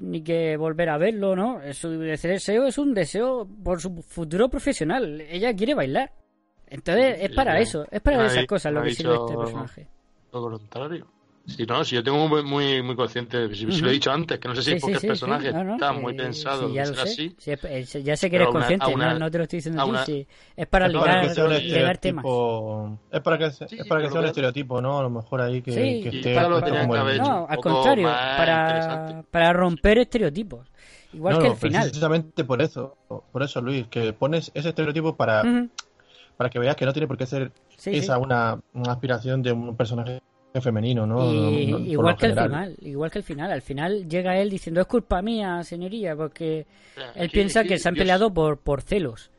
[0.00, 1.60] ni que volver a verlo, ¿no?
[1.72, 5.20] Su deseo es un deseo por su futuro profesional.
[5.20, 6.10] Ella quiere bailar.
[6.74, 9.86] Entonces es para eso, es para esas cosas lo ha que sirve dicho- este personaje.
[10.32, 11.06] lo contrario.
[11.46, 14.48] Si no, si yo tengo muy, muy, muy consciente, si, lo he dicho antes, que
[14.48, 15.08] no sé si Sí, es porque sí, el sí, sí.
[15.26, 17.00] personaje No, no, está muy pensado sí, ya lo sé.
[17.02, 17.36] así.
[17.44, 19.80] Es- es- ya sé que eres una- consciente, una- no, no te lo estoy diciendo
[19.80, 20.26] a a ti, una- sí.
[20.56, 22.24] Es para Es para ligar, que sea un ligar temas.
[22.24, 22.98] estereotipo.
[23.12, 24.98] Es para que, se- Sí, es para que pero sea un estereotipo, ¿no?
[24.98, 28.06] A lo mejor ahí que, Sí, que esté para- tenían como el- No, al contrario,
[28.08, 30.66] para, para romper estereotipos.
[31.12, 31.82] Igual No, que el final.
[31.82, 32.96] Precisamente por eso,
[33.30, 35.68] por eso, Luis, que pones ese estereotipo para, Ujú.
[36.36, 38.20] Para que veas que no tiene por qué ser Sí, esa sí.
[38.22, 40.20] Una, una aspiración de un personaje
[40.62, 41.32] femenino, ¿no?
[41.32, 42.50] Y- No, no, por igual que al general.
[42.76, 46.66] final, igual que al final, al final llega él diciendo es culpa mía, señoría, porque
[47.16, 49.30] él que- piensa que se han Dios, peleado por, por celos.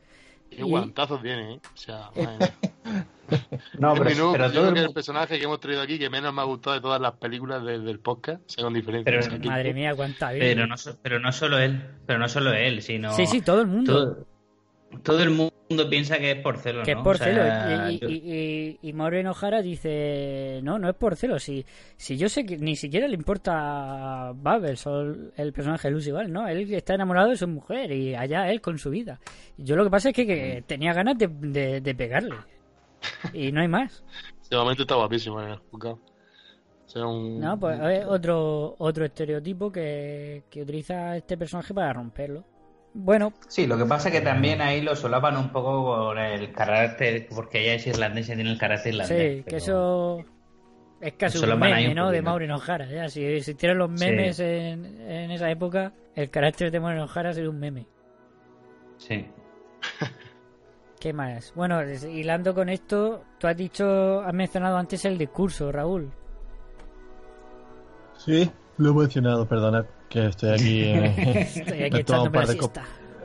[0.50, 1.60] Qué y- guantazos tiene, ¿eh?
[1.74, 2.26] O sea, Eh.
[3.80, 6.08] No, pero, pero yo todo creo el que el personaje que hemos traído aquí que
[6.08, 9.04] menos me ha gustado de todas las películas de- del podcast, con diferencia.
[9.04, 10.44] Pero- O sea, que- Madre mía, cuánta vida.
[10.44, 13.66] pero no, pero no solo él, pero no solo él, sino Sí, sí, todo el
[13.66, 13.92] mundo.
[13.92, 14.26] todo,
[15.02, 15.52] todo el mundo
[15.90, 17.02] piensa que es por celos, que es ¿no?
[17.02, 17.92] por O sea, celos.
[17.92, 21.42] Y, yo- y, y, y Maureen O'Hara dice, no, no es por celos.
[21.42, 21.64] Si,
[21.96, 25.00] si yo sé que ni siquiera le importa a Bubbles o
[25.36, 26.46] el, personaje de Lucy Val, ¿no?
[26.46, 29.18] Él está enamorado de su mujer y allá él con su vida.
[29.56, 32.36] Yo lo que pasa es que, que tenía ganas de, de, de pegarle.
[33.32, 34.02] Y no hay más.
[34.50, 35.98] De momento está guapísimo en el juzgado.
[36.86, 37.40] O sea, un...
[37.40, 42.44] No, pues es otro, otro estereotipo que, que utiliza este personaje para romperlo.
[42.98, 46.50] Bueno, Sí, lo que pasa es que también ahí lo solapan un poco con el
[46.52, 49.36] carácter, porque ella es irlandesa y tiene el carácter irlandés.
[49.38, 50.24] sí, que eso
[51.00, 52.10] es casi un meme, un ¿no?
[52.10, 52.22] De.
[52.22, 52.86] Maureen O'Hara.
[52.86, 53.08] ya.
[53.08, 54.06] Si existieran los Sí.
[54.06, 57.86] memes en, en esa época, el carácter de Maureen O'Hara sería un meme.
[58.96, 59.26] Sí.
[60.98, 61.52] ¿Qué más?
[61.54, 66.10] Bueno, hilando con esto, tú has dicho, has mencionado antes el discurso, Raúl.
[68.16, 70.82] Sí, lo he mencionado, perdona que estoy aquí.
[70.84, 72.58] eh, Estoy aquí un par de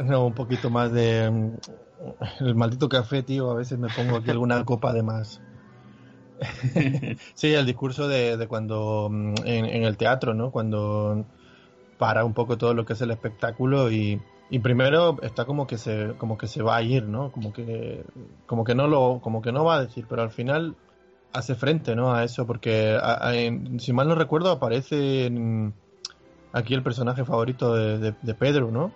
[0.04, 1.30] no, un poquito más de.
[1.30, 1.56] mm,
[2.46, 3.52] El maldito café, tío.
[3.52, 5.42] A veces me pongo aquí alguna copa de más.
[7.36, 9.10] sí, el discurso de, de cuando.
[9.12, 10.52] mm, En, en el teatro, ¿no?
[10.52, 11.26] Cuando
[11.98, 14.22] para un poco todo lo que es el espectáculo y.
[14.54, 17.32] Y primero está como que se como que se va a ir, ¿no?
[17.32, 18.04] Como que
[18.48, 20.76] como que no lo como que no va a decir, pero al final
[21.32, 22.14] hace frente, ¿no?
[22.14, 25.74] A eso porque a- a- en- si mal no recuerdo aparece en-
[26.54, 28.92] aquí el personaje favorito de, de- de Pedro, ¿no?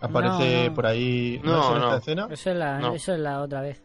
[0.00, 0.74] Aparece No, no.
[0.74, 1.84] por ahí No, es en no.
[1.86, 2.28] esta escena.
[2.30, 2.94] Eso es la, No.
[2.94, 3.82] eso es la otra vez.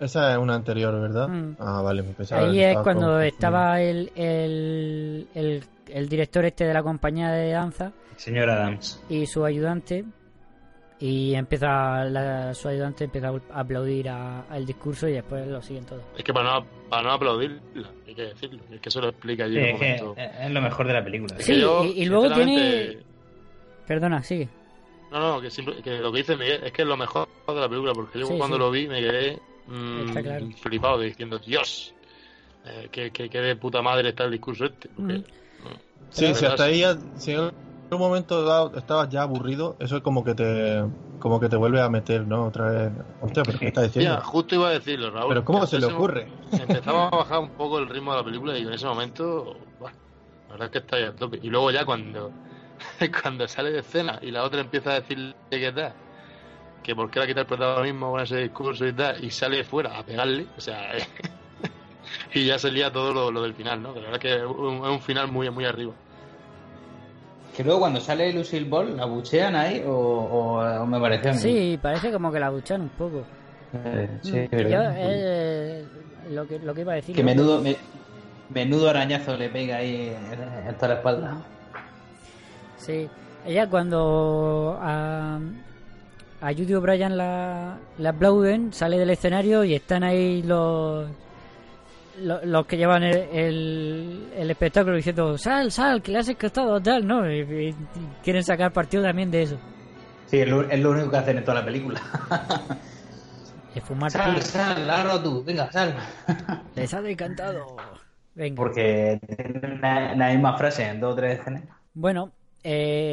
[0.00, 1.28] Esa es una anterior, ¿verdad?
[1.28, 1.56] Mm.
[1.60, 6.64] Ah, vale, me pensaba Ahí es estaba cuando estaba el, el, el, el director este
[6.64, 9.00] de la compañía de danza Señor Adams.
[9.08, 10.04] y su ayudante
[11.04, 15.84] y empieza la- su ayudante empieza a aplaudir a- al discurso y después lo siguen
[15.84, 16.02] todos.
[16.16, 17.60] Es que para no, para no aplaudirla,
[18.06, 18.60] hay que decirlo.
[18.70, 20.22] Es que eso lo explica allí Sí, en es un que momento.
[20.44, 21.34] es lo mejor de la película.
[21.36, 22.98] Es Sí, que yo, y- y luego tiene-
[23.86, 24.48] Perdona, sigue.
[25.10, 27.68] No, no, que, simple- que lo que dice Miguel es que lo mejor de la
[27.68, 28.60] película, porque yo Sí, cuando sí.
[28.60, 30.46] lo vi me quedé mm, claro.
[30.60, 31.92] flipado, diciendo, Dios,
[32.64, 34.88] eh, que, que, que de puta madre está el discurso este.
[34.96, 35.24] porque, Mm.
[36.10, 37.34] Sí, si hasta ahí ya, si
[37.94, 40.84] un momento dado estabas ya aburrido, eso es como que te
[41.18, 42.46] como que te vuelve a meter, ¿no?
[42.46, 42.92] Otra vez.
[43.20, 44.20] Hostia, pero ¿qué estás diciendo?
[44.22, 45.28] justo iba a decirlo, Raúl.
[45.28, 46.28] Pero ¿cómo se le ocurre?
[46.50, 49.92] Empezaba a bajar un poco el ritmo de la película y en ese momento, buah,
[50.48, 51.38] la verdad es que está ahí a tope.
[51.40, 52.32] Y luego ya cuando,
[53.22, 55.94] cuando sale de escena y la otra empieza a decirle que tal,
[56.82, 59.98] que por qué la quita el protagonismo con ese discurso y tal, y sale fuera
[59.98, 60.92] a pegarle, o sea,
[62.34, 63.94] y ya se lía todo lo, lo del final, ¿no?
[63.94, 65.92] Que la verdad es que es un, es un final muy, muy arriba.
[67.56, 71.32] Que luego cuando sale Lucille Ball, ¿la buchean ahí o, o- o me parece a
[71.32, 71.38] mí?
[71.38, 73.22] Sí, parece como que la buchan un poco.
[73.74, 75.84] Eh, sí, Mm, yo, eh,
[76.30, 77.14] lo, que, lo que iba a decir.
[77.14, 77.76] Que menudo, me-
[78.50, 80.14] menudo arañazo le pega ahí
[80.66, 81.36] en toda la espalda.
[82.78, 83.08] Sí,
[83.46, 85.38] ella cuando a,
[86.40, 91.06] a Judy O'Brien la, la aplauden, sale del escenario y están ahí los
[92.20, 96.80] lo- los que llevan el, el, el espectáculo diciendo sal, sal, que le has escastado
[96.80, 97.30] tal, ¿no?
[97.30, 97.74] Y, y
[98.22, 99.58] quieren sacar partido también de eso.
[100.26, 102.00] Sí, es lo, es lo único que hacen en toda la película.
[103.74, 104.44] Es fumar sal, puro.
[104.44, 105.94] sal, largo tú, venga, sal.
[106.74, 107.74] Les ha decantado.
[108.34, 108.54] Venga.
[108.54, 111.62] Porque tienen la, la misma frase en dos o tres escenas.
[111.94, 112.30] Bueno,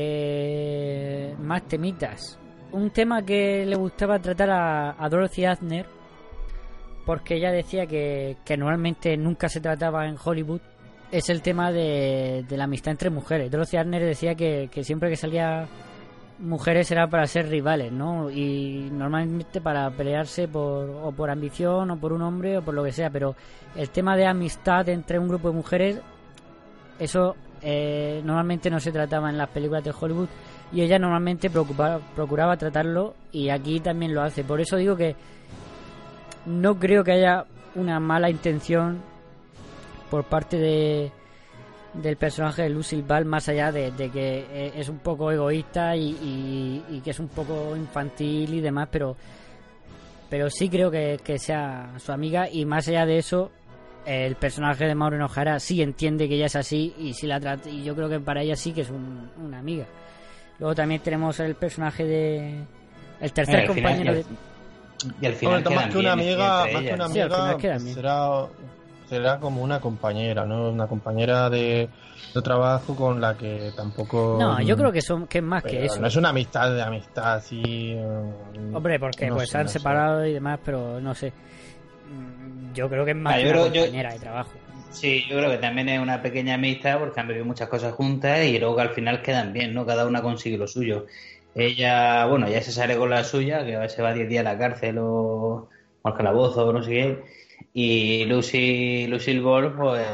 [0.09, 2.37] eh, más temitas.
[2.73, 5.85] Un tema que le gustaba tratar a, a Dorothy Adner,
[7.09, 10.61] porque ella decía que, que normalmente nunca se trataba en Hollywood,
[11.11, 13.49] es el tema de, de la amistad entre mujeres.
[13.49, 15.67] Dorothy Adner decía que, que siempre que salía
[16.37, 18.29] mujeres era para ser rivales, ¿no?
[18.29, 22.83] Y normalmente para pelearse por, o por ambición o por un hombre o por lo
[22.83, 23.35] que sea, pero
[23.75, 25.99] el tema de amistad entre un grupo de mujeres
[26.99, 30.27] eso eh, normalmente no se trataba en las películas de Hollywood
[30.71, 34.43] y ella normalmente preocupa- procuraba tratarlo y aquí también lo hace.
[34.43, 35.15] Por eso digo que
[36.45, 39.01] no creo que haya una mala intención
[40.09, 41.11] por parte de
[41.93, 45.95] del personaje de Lucille Ball más allá de, de que eh, es un poco egoísta
[45.95, 49.15] y, y- y que es un poco infantil y demás pero
[50.29, 52.47] pero sí creo que, que sea su amiga.
[52.47, 53.49] Y más allá de eso
[54.05, 57.67] el personaje de Maureen O'Hara sí entiende que ella es así y sí la trata
[57.69, 59.85] y yo creo que para ella sí que es un- una amiga.
[60.59, 62.59] Luego también tenemos el personaje de
[63.19, 64.25] el tercer Eh, final, compañero de
[65.21, 67.79] Y al final Hombre, más que una amiga, más que una amiga bien.
[67.79, 68.29] será,
[69.07, 70.69] será como una compañera, ¿no?
[70.69, 71.87] Una compañera de,
[72.33, 74.35] de trabajo con la que tampoco.
[74.39, 76.81] no yo creo que son que es más que eso No es una amistad de
[76.81, 77.93] amistad así.
[77.93, 78.05] eh,
[78.73, 79.79] hombre porque no pues sé, se han no sé.
[79.79, 81.31] separado y demás pero no sé
[82.11, 84.51] Mm, yo creo que es más Ah, que yo una creo- yo- compañera de trabajo
[84.91, 88.43] Sí, yo creo que también es una pequeña amistad porque han vivido muchas cosas juntas
[88.45, 89.85] y luego que al final quedan bien, ¿no?
[89.85, 91.05] Cada una consigue lo suyo.
[91.55, 94.57] Ella, bueno, ya se sale con la suya, que se va 10 días a la
[94.57, 95.69] cárcel o,
[96.03, 97.23] al calabozo o no sé qué.
[97.73, 100.05] Y Lucy, Lucille Ball, pues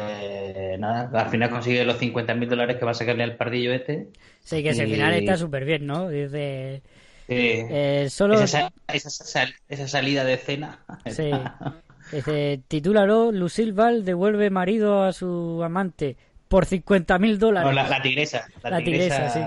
[0.80, 4.08] nada, al final consigue los 50.000 dólares que va a sacarle al pardillo este.
[4.44, 6.82] sí que ese Y- final está súper bien no dice
[7.28, 7.34] Sí.
[7.38, 10.80] eh, solo esa, sa- esa esa salida de escena.
[11.08, 11.32] Sí.
[12.12, 16.18] Dice, titúlalo, Lucille Ball devuelve marido a su amante
[16.48, 17.68] por 50.000 dólares.
[17.68, 18.46] No, la, la tigresa.
[18.62, 19.40] La, La tigresa, sí.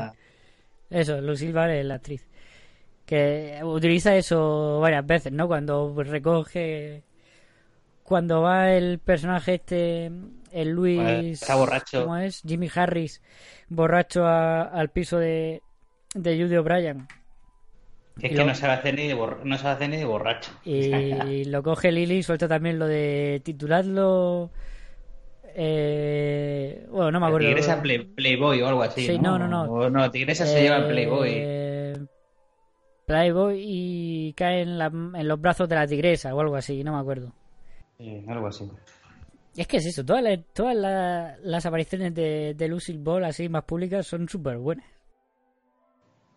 [0.90, 2.26] Eso, Lucille Ball es la actriz.
[3.06, 5.46] Que utiliza eso varias veces, ¿no?
[5.48, 7.04] Cuando recoge...
[8.02, 10.10] Cuando va el personaje este,
[10.52, 11.42] el Luis...
[11.42, 12.02] Está borracho.
[12.04, 12.42] ¿Cómo es?
[12.46, 13.20] Jimmy Harris,
[13.68, 15.62] borracho a- al piso de,
[16.14, 17.06] de Judy O'Brien.
[18.20, 20.04] Es Y que lo- no sabe hacer ni de, borr- no sabe hacer ni de
[20.04, 20.50] borracho.
[20.64, 24.50] Y lo coge Lily y suelta también lo de titularlo.
[25.60, 27.48] Eh, bueno, no me La acuerdo.
[27.48, 29.04] tigresa Play- Playboy o algo así.
[29.04, 29.62] Sí, no, no, no.
[29.64, 31.30] O no, tigresa se lleva el Playboy.
[31.34, 32.06] Eh,
[33.06, 36.92] Playboy y cae en, la- en los brazos de la tigresa o algo así, no
[36.92, 37.32] me acuerdo.
[37.98, 38.70] Sí, algo así.
[39.56, 43.24] Y es que es eso, todas las, todas las, las apariciones de, de Lucille Ball
[43.24, 44.86] así más públicas son súper buenas.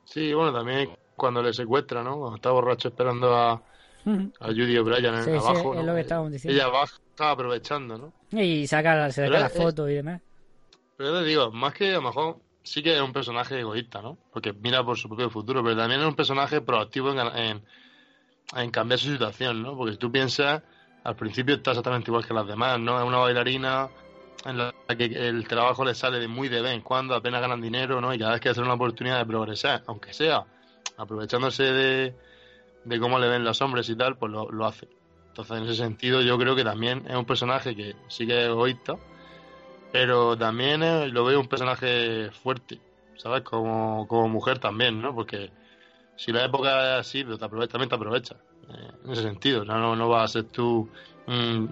[0.05, 2.17] Sí, bueno, también cuando le secuestra, ¿no?
[2.17, 5.73] Cuando está borracho esperando a, a Judy O'Brien en Sí, sí, abajo.
[5.73, 5.83] es ¿no?
[5.85, 6.60] lo que estábamos diciendo.
[6.60, 8.13] Ella baja aprovechando, ¿no?
[8.39, 10.21] Y saca, la- se saca las es- fotos y demás.
[10.97, 14.17] Pero te digo, más que a lo mejor sí que es un personaje egoísta, ¿no?
[14.31, 17.63] Porque mira por su propio futuro, pero también es un personaje proactivo en, en,
[18.55, 19.75] en cambiar su situación, ¿no?
[19.75, 20.62] Porque si tú piensas,
[21.03, 22.99] al principio está exactamente igual que las demás, ¿no?
[22.99, 23.89] Es una bailarina
[24.45, 27.62] en la que el trabajo le sale de muy de vez en cuando, apenas ganan
[27.62, 28.13] dinero, ¿no?
[28.13, 30.45] Y cada vez que hacer una oportunidad de progresar, aunque sea
[30.97, 32.15] aprovechándose de,
[32.85, 34.87] de cómo le ven los hombres y tal, pues lo, lo hace.
[35.32, 38.50] Entonces, en ese sentido, yo creo que también es un personaje que sí que es
[38.50, 38.98] egoísta,
[39.94, 42.79] pero también eh, lo veo un personaje fuerte,
[43.15, 43.42] ¿sabes?
[43.44, 45.15] Como, como mujer también, ¿no?
[45.15, 45.50] Porque
[46.17, 48.36] si la época es así, pero aprovecha, también te aprovecha.
[48.67, 50.90] eh, en ese sentido, no, no, no vas a ser tú
[51.27, 51.65] mm,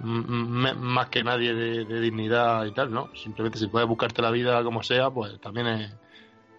[0.00, 3.08] mm, más que nadie de, dignidad y tal, ¿no?
[3.14, 5.66] Simplemente si puedes buscarte la vida como sea, pues también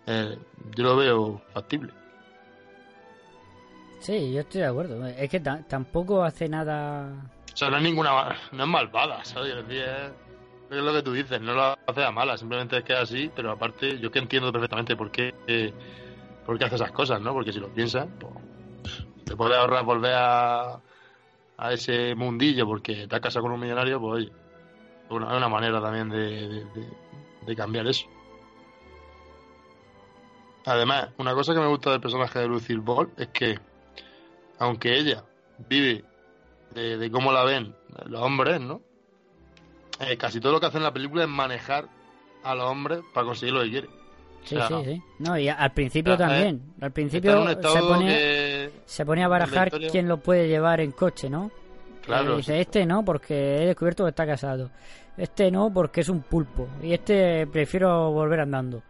[0.08, 0.38] es,
[0.76, 1.94] yo lo veo factible.
[4.00, 5.06] Sí, yo estoy de acuerdo.
[5.06, 7.30] Es que tampoco hace nada.
[7.54, 8.38] O sea, no es ninguna.
[8.52, 9.54] No es malvada, ¿sabes?
[9.70, 10.12] Es,
[10.70, 13.52] lo que tú dices, no lo hace a mala, simplemente es que es así, pero
[13.52, 15.74] aparte, yo que entiendo perfectamente por qué, eh,
[16.46, 17.32] por qué hace esas cosas, ¿no?
[17.32, 18.34] Porque si lo piensas, pues,
[19.24, 20.82] te puedes ahorrar volver a,
[21.58, 24.32] a ese mundillo porque te has casado con un millonario, pues oye,
[25.06, 26.66] es una, manera también de,
[27.46, 28.06] de cambiar eso.
[30.68, 33.58] Además, una cosa que me gusta del personaje de Lucille Ball es que,
[34.60, 35.24] aunque ella
[35.70, 36.04] vive
[36.74, 38.82] de, de cómo la ven los hombres, ¿no?
[40.00, 41.88] Eh, casi todo lo que hace en la película es manejar
[42.44, 43.90] a los hombres para conseguir lo que quiere.
[44.44, 45.04] Sí, o sea, sí, sí.
[45.20, 46.62] No, y al principio o sea, también.
[46.80, 48.72] Eh, al principio se pone, que...
[48.86, 51.52] se pone a barajar quién lo puede llevar en coche, ¿no?
[52.02, 52.36] Claro.
[52.36, 52.60] Y dice, sí.
[52.60, 54.70] este no, porque he descubierto que está casado.
[55.18, 56.68] Este no, porque es un pulpo.
[56.82, 58.84] Y este prefiero volver andando.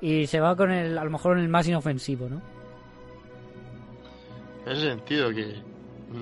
[0.00, 2.42] Y se va con el, a lo mejor el más inofensivo, ¿no?
[4.66, 5.62] En ese sentido, que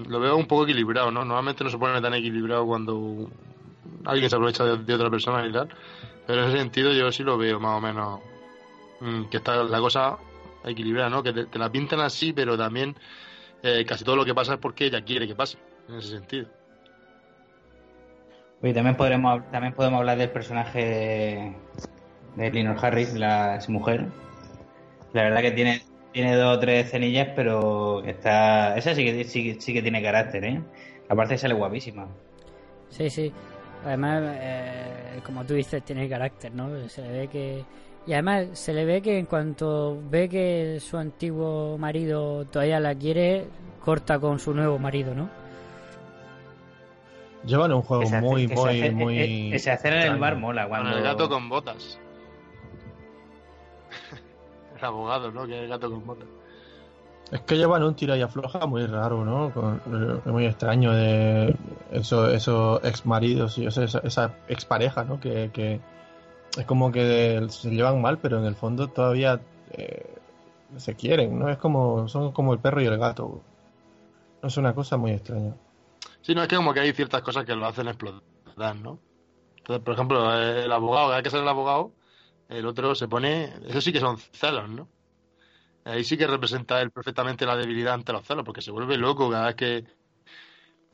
[0.07, 1.24] lo veo un poco equilibrado, ¿no?
[1.24, 3.30] Normalmente no se pone tan equilibrado cuando
[4.05, 5.68] alguien se aprovecha de, otra persona y tal.
[6.26, 8.20] Pero en ese sentido yo sí lo veo más o menos
[9.01, 10.18] mmm, que está la cosa
[10.62, 11.22] equilibrada, ¿no?
[11.22, 12.95] Que te, la pintan así, pero también
[13.62, 15.57] eh, casi todo lo que pasa es porque ella quiere que pase,
[15.88, 16.47] en ese sentido.
[18.62, 21.57] Oye, también podremos también podemos hablar del personaje de,
[22.36, 24.07] de Eleanor Harris, la su mujer.
[25.14, 25.82] La verdad que tiene
[26.15, 30.45] tiene dos o tres cenillas, pero está esa sí que sí, sí que tiene carácter,
[30.45, 30.62] ¿eh?
[31.09, 32.07] Aparte sale guapísima.
[32.89, 33.33] Sí, sí.
[33.85, 36.89] Además, eh, como tú dices, tiene carácter, ¿no?
[36.89, 37.65] Se le ve que.
[38.07, 42.95] Y además, se le ve que en cuanto ve que su antiguo marido todavía la
[42.95, 43.47] quiere,
[43.85, 45.29] corta con su nuevo marido, ¿no?
[47.45, 49.53] Llevan un juego muy, muy, muy.
[49.53, 50.69] Ese hacer en el bar mola.
[50.69, 50.91] Cuando...
[50.91, 51.99] Con el gato con botas.
[54.85, 55.47] El abogado, ¿no?
[55.47, 56.26] Que es el gato con botas.
[57.32, 59.53] Es que llevan un tira y afloja muy raro, ¿no?
[59.53, 61.57] Con- eh, muy extraño de
[61.91, 65.18] eso, esos ex maridos y esa, esa ex pareja, ¿no?
[65.18, 65.80] Que, que
[66.57, 69.41] es como que se llevan mal, pero en el fondo todavía
[69.72, 70.14] eh,
[70.76, 71.49] se quieren, ¿no?
[71.49, 73.41] Es como, son como el perro y el gato.
[74.43, 75.55] No es una cosa muy extraña.
[76.20, 78.99] Sí, no, es que como que hay ciertas cosas que lo hacen explotar, ¿no?
[79.59, 81.91] Entonces, por ejemplo, el abogado, cada vez que sale el abogado,
[82.49, 83.53] el otro se pone...
[83.66, 84.88] Eso sí que son celos, ¿no?
[85.84, 89.30] Ahí sí que representa él perfectamente la debilidad ante los celos, porque se vuelve loco
[89.30, 89.84] cada vez que,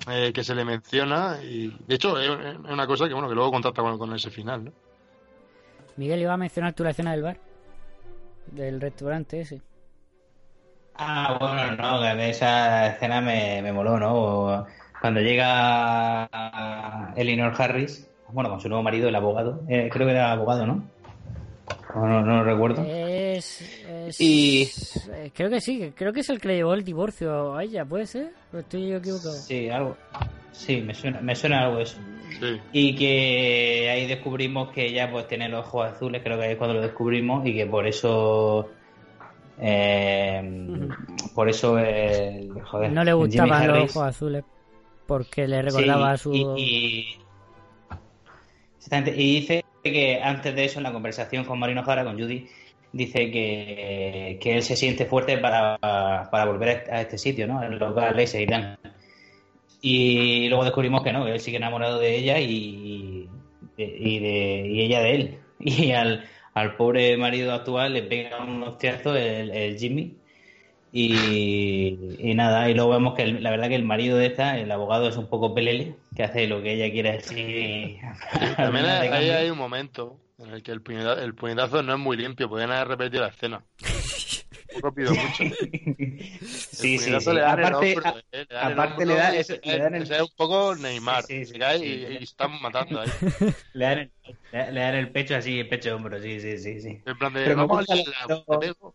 [0.09, 1.39] eh, que se le menciona.
[1.43, 4.65] Y de hecho, es una cosa que, bueno, que luego contacta con, con ese final,
[4.65, 4.73] ¿no?
[5.97, 7.39] Miguel iba a mencionar tú la escena del bar.
[8.47, 9.63] Del restaurante ese.
[10.97, 14.67] Ah, bueno, no, que esa escena me, me moló, ¿no?
[15.01, 16.29] Cuando llega
[17.17, 20.83] Eleanor Harris, bueno, con su nuevo marido, el abogado, eh, creo que era abogado, ¿no?
[21.95, 22.83] No, no, no lo recuerdo.
[22.87, 24.69] Es, es- Y-
[25.13, 27.85] eh, Creo que sí, creo que es el que le llevó el divorcio a ella,
[27.85, 28.33] ¿puede ser?
[28.53, 29.33] ¿O estoy yo equivocado?
[29.35, 29.97] Sí, algo.
[30.53, 31.99] Sí, me suena, me suena algo eso.
[32.39, 32.61] Sí.
[32.73, 36.59] Y que ahí descubrimos que ella pues tiene los ojos azules, creo que ahí es
[36.59, 38.69] cuando lo descubrimos, y que por eso.
[39.59, 40.89] eh,
[41.35, 44.45] por eso el, joder, no le gustaban los ojos azules
[45.07, 46.33] porque le recordaba a su...
[46.57, 47.07] y, y-
[48.79, 52.47] Exactamente, y dice que antes de eso, en la conversación con Marino Jara, con Judy,
[52.93, 55.79] dice que, que él se siente fuerte para,
[56.31, 57.63] para volver a este sitio, ¿no?
[57.63, 58.79] El local ese y tal.
[59.83, 63.29] Y luego descubrimos que no, que él sigue enamorado de ella y,
[63.77, 65.39] y, de, y ella de él.
[65.63, 66.25] Y al,
[66.55, 70.20] al pobre marido actual le pega un hostiazo el Jimmy.
[70.93, 74.59] Y, y nada, y luego vemos que el- la verdad que el marido de esta,
[74.59, 77.99] el abogado, es un poco pelele, que hace lo que ella quiere así.
[78.57, 81.93] También De hay, ahí hay un momento en el que el puñetazo, el puñetazo no
[81.93, 83.65] es muy limpio, podrían haber repetido la escena.
[84.73, 85.45] Poco pido mucho.
[86.73, 87.33] Sí, sí, sí.
[87.33, 90.09] le Aparte, hombro, eh, le aparte le da y eso- se le da en el-
[90.09, 91.25] cae un poco Neymar.
[91.25, 91.85] Sí, sí, sí, se cae sí.
[91.85, 93.09] y, y están matando ahí.
[93.75, 94.11] le dan, el,
[94.53, 97.01] le, dan el pecho así, el pecho hombro, sí, sí, sí, sí.
[97.05, 98.95] En plan de, Pero vamos a la, pego.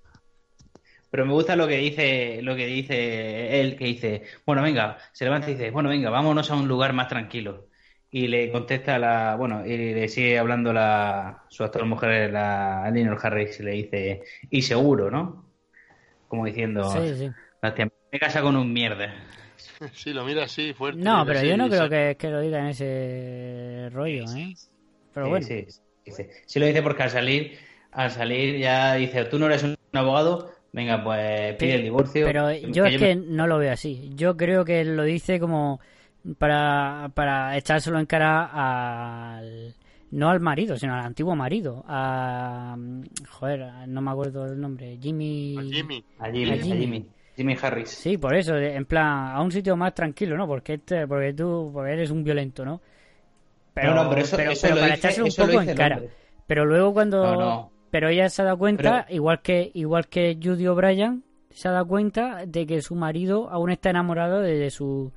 [1.16, 5.24] Pero me gusta lo que dice, lo que dice él, que dice, bueno, venga, se
[5.24, 7.70] levanta y dice, bueno, venga, vámonos a un lugar más tranquilo.
[8.12, 13.18] Y le contesta la, bueno, y le sigue hablando la, su actual mujer, la Eleanor
[13.24, 15.54] Harris, y le dice, y seguro, ¿no?
[16.28, 17.32] Como diciendo, Sí, sí.
[17.62, 19.14] "Hostia, me casa con un mierda.
[19.94, 21.02] Sí, lo mira así, fuerte.
[21.02, 24.54] No, pero así, yo no creo que, que lo diga en ese rollo, ¿eh?
[25.14, 25.68] Pero Sí, bueno, sí,
[26.12, 26.24] sí.
[26.46, 27.58] Sí lo dice porque al salir,
[27.92, 32.26] al salir ya dice, tú no eres un abogado, venga, pues pide el divorcio.
[32.26, 34.12] Pero yo es que no lo veo así.
[34.16, 35.80] Yo creo que lo dice como
[36.38, 38.50] para, para echárselo en cara
[39.40, 39.74] al
[40.12, 41.84] no al marido, sino al antiguo marido.
[41.88, 42.78] A.
[43.30, 44.98] Joder, no me acuerdo el nombre.
[45.02, 45.56] Jimmy.
[45.58, 46.04] A Jimmy.
[46.20, 47.06] A Jimmy, a Jimmy.
[47.36, 47.90] Jimmy Harris.
[47.90, 50.48] Sí, por eso, en plan, a un sitio más tranquilo, ¿no?
[50.48, 52.80] Porque este, porque tú porque eres un violento, ¿no?
[53.74, 55.76] Pero, No, no, pero eso- pero, eso pero lo para dice- echárselo un poco en
[55.76, 56.02] cara.
[56.48, 57.24] Pero luego cuando.
[57.24, 57.72] No, no.
[57.96, 61.72] Pero ella se ha dado cuenta, Pero- igual que igual que Judy O'Brien, se ha
[61.72, 65.14] dado cuenta de que su marido aún está enamorado de, de su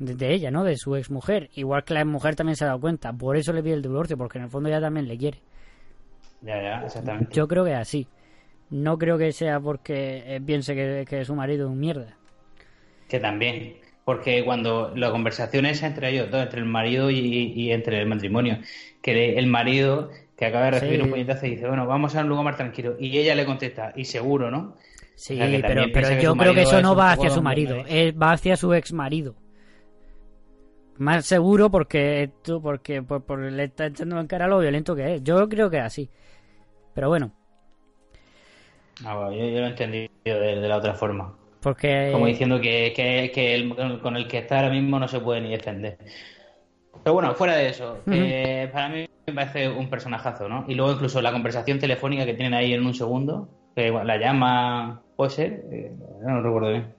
[0.00, 0.64] de, de ella, ¿no?
[0.64, 1.50] De su exmujer.
[1.54, 3.12] Igual que la exmujer también se ha dado cuenta.
[3.12, 5.38] Por eso le pide el divorcio, porque en el fondo ella también le quiere.
[6.42, 7.32] Ya, ya, exactamente.
[7.32, 8.08] Yo creo que es así.
[8.70, 12.16] No creo que sea porque eh, piense que, que su marido es un mierda.
[13.08, 13.76] Que también.
[14.04, 17.18] Porque cuando la conversación es entre ellos dos, entre el marido y,
[17.54, 18.58] y entre el matrimonio,
[19.00, 21.02] que el marido que acaba de recibir Sí.
[21.02, 22.96] un puñetazo y dice, bueno, vamos a un lugar más tranquilo.
[22.98, 24.76] Y ella le contesta, y seguro, ¿no?
[25.14, 25.86] Sí, O sea, que pero,
[26.18, 28.08] yo creo que eso es no va hacia su marido, hombre.
[28.08, 29.36] eh, va hacia su ex marido.
[30.98, 35.16] Más seguro porque tú, porque por, por le está echando en cara lo violento que
[35.16, 35.22] es.
[35.24, 36.10] Yo creo que es así.
[36.94, 37.32] Pero bueno,
[39.04, 41.34] Ah, bueno, yo, yo lo he entendido de, de la otra forma.
[41.60, 45.20] porque Como diciendo que, que, que el, con el que está ahora mismo no se
[45.20, 45.98] puede ni defender.
[47.04, 50.64] Pero bueno, fuera de eso, que para mí me parece un personajazo, ¿no?
[50.68, 54.16] Y luego incluso la conversación telefónica que tienen ahí en un segundo, que bueno, la
[54.18, 55.92] llama, puede ser, Eh,
[56.22, 56.94] no recuerdo bien.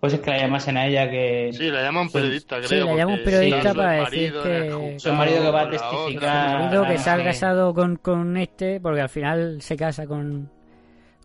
[0.00, 1.50] Puede ser que la llamasen a ella que...
[1.52, 2.68] Sí, la llama un periodista, creo.
[2.68, 6.52] sí, le llama un periodista para decir que Su marido que va a la testificar.
[6.60, 7.24] su marido que se ha sí.
[7.24, 10.52] casado con, con este, porque al final se casa con,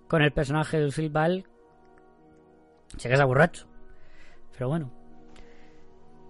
[0.08, 1.46] con el personaje de Lucille Ball,
[2.98, 3.68] se casa borracho.
[4.54, 4.92] Pero bueno.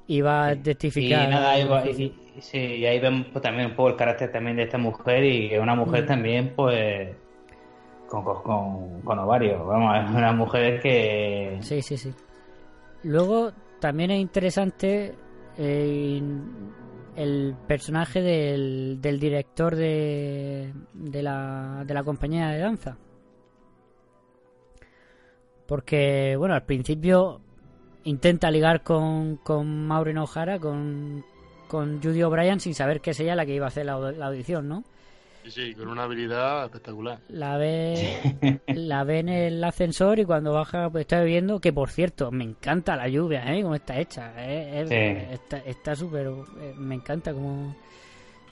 [0.08, 1.30] Y va a Y testificar.
[1.30, 2.04] nada, ahí va- y-
[2.36, 5.24] y- sí, y ahí vemos pues, también un poco el carácter también de esta mujer
[5.24, 6.08] y que una mujer Mm.
[6.08, 7.16] también, pues,
[8.10, 9.66] con, con, con, con ovarios.
[9.66, 11.58] Vamos, es una mujer que...
[11.62, 12.14] Sí, sí, sí.
[13.04, 15.16] Luego también es interesante
[15.58, 16.22] eh,
[17.16, 22.98] el personaje del, del director de, de, la, de la compañía de danza.
[25.66, 27.40] Porque, bueno, al principio
[28.06, 31.24] intenta ligar con, con Maureen O'Hara, con,
[31.68, 34.28] con Judy O'Brien, sin saber que es ella la que iba a hacer la, la
[34.28, 34.84] audición, ¿no?
[35.44, 37.20] Sí, sí, con una habilidad espectacular.
[37.30, 38.18] La ve,
[38.68, 42.44] la ve en el ascensor y cuando baja pues está bebiendo, que por cierto, me
[42.46, 43.62] encanta la lluvia, ¿eh?
[43.62, 44.82] Como está hecha, ¿eh?
[44.82, 44.96] Es- Sí.
[45.34, 47.76] está está súper, eh, me encanta como,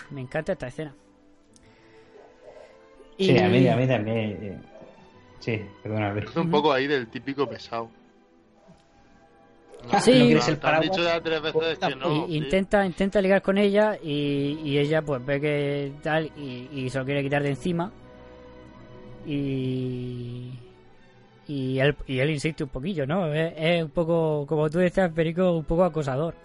[0.09, 0.93] me encanta esta escena.
[3.17, 4.17] Sí, a mí, a mí también.
[4.41, 4.57] eh,
[5.39, 6.17] Sí, perdona.
[6.19, 7.89] Es un poco ahí del típico pesado.
[9.91, 10.11] No, Sí.
[10.11, 10.89] no, ¿No quieres el paraguas?
[10.91, 12.11] dicho ya tres veces que no.
[12.27, 12.37] Y- sí.
[12.37, 16.99] intenta intenta ligar con ella y, y ella pues ve que tal y, y se
[16.99, 17.91] lo quiere quitar de encima
[19.25, 20.51] y
[21.47, 25.11] y él y él insiste un poquillo no es, es un poco como tú decías
[25.11, 26.35] Perico un poco acosador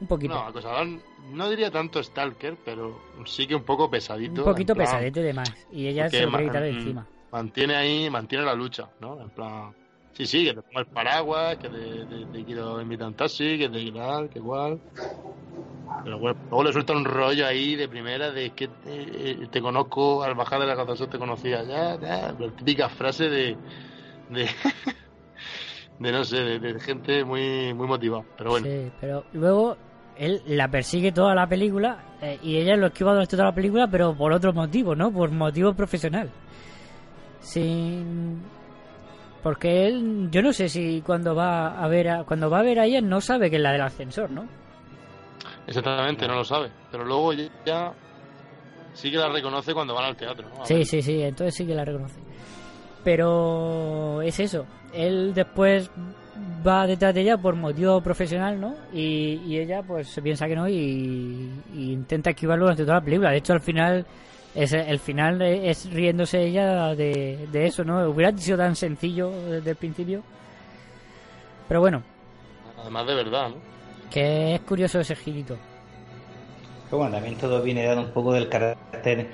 [0.00, 0.86] un poquito No, acosador,
[1.32, 4.42] no diría tanto Stalker, pero sí que un poco pesadito.
[4.42, 6.76] un poquito plan, pesadete de más y ella porque se lo quiere quitar de mm,
[6.76, 9.20] encima Mantiene ahí, mantiene la lucha, ¿no?
[9.20, 9.72] En plan,
[10.14, 13.68] sí, sí, que te pongo el paraguas, que te, quiero invitar a un taxi, que
[13.68, 14.80] te tal, que igual.
[16.04, 20.22] Pero bueno, luego le suelta un rollo ahí de primera de que te, te conozco,
[20.22, 23.56] al bajar de la catástrofe te conocía ya, ya, la típica frase de,
[24.30, 24.48] de,
[25.98, 28.24] de no sé, de, de gente muy, muy motivada.
[28.36, 29.76] Pero bueno, Sí, pero luego
[30.18, 33.88] él la persigue toda la película eh, y ella lo esquiva durante toda la película,
[33.88, 35.12] pero por otro motivo, ¿no?
[35.12, 36.30] Por motivo profesional.
[37.40, 38.40] Sin...
[39.44, 42.80] Porque él, yo no sé si cuando va a ver a, cuando va a ver
[42.80, 44.44] a ella no sabe que es la del ascensor, ¿no?
[45.66, 46.70] exactamente, no lo sabe.
[46.90, 47.92] Pero luego ya-
[48.94, 50.86] sí que la reconoce cuando van al teatro, Sí, ver.
[50.86, 52.18] sí, sí, entonces sí que la reconoce.
[53.02, 54.66] Pero es eso.
[54.92, 55.90] Él después
[56.66, 58.74] va detrás de ella por motivo profesional, ¿no?
[58.92, 63.04] Y, y ella pues se piensa que no y, y intenta esquivarlo durante toda la
[63.04, 63.30] película.
[63.30, 64.06] De hecho, al final,
[64.54, 68.08] es, el final es riéndose ella de, de eso, ¿no?
[68.08, 70.22] Hubiera sido tan sencillo desde el principio.
[71.68, 72.02] Pero bueno,
[72.84, 73.56] Además de verdad, ¿no?
[74.10, 75.56] que es curioso ese girito.
[76.84, 79.30] Pero bueno, también todo viene dado un poco del carácter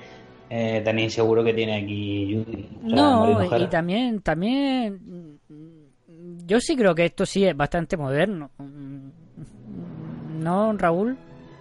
[0.48, 2.68] eh, tan inseguro que tiene aquí Judy.
[2.82, 8.50] No, y también, también, mm, yo sí creo que esto sí es bastante moderno.
[8.58, 11.18] Mm, ¿No, Raúl?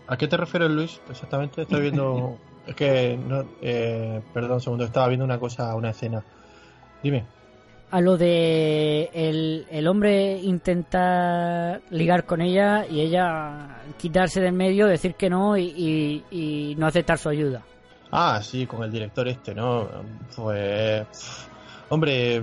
[0.07, 1.01] ¿A qué te refieres, Luis?
[1.09, 2.37] Exactamente, estoy viendo.
[2.67, 3.17] es que.
[3.17, 6.23] No, eh, perdón un segundo, estaba viendo una cosa, una escena.
[7.03, 7.25] Dime.
[7.91, 14.85] A lo de el, el hombre intentar ligar con ella y ella quitarse del medio,
[14.85, 16.23] decir que no y, y-
[16.71, 17.63] y no aceptar su ayuda.
[18.11, 19.87] Ah, sí, con el director este, ¿no?
[20.35, 21.47] Pues.
[21.89, 22.41] Hombre.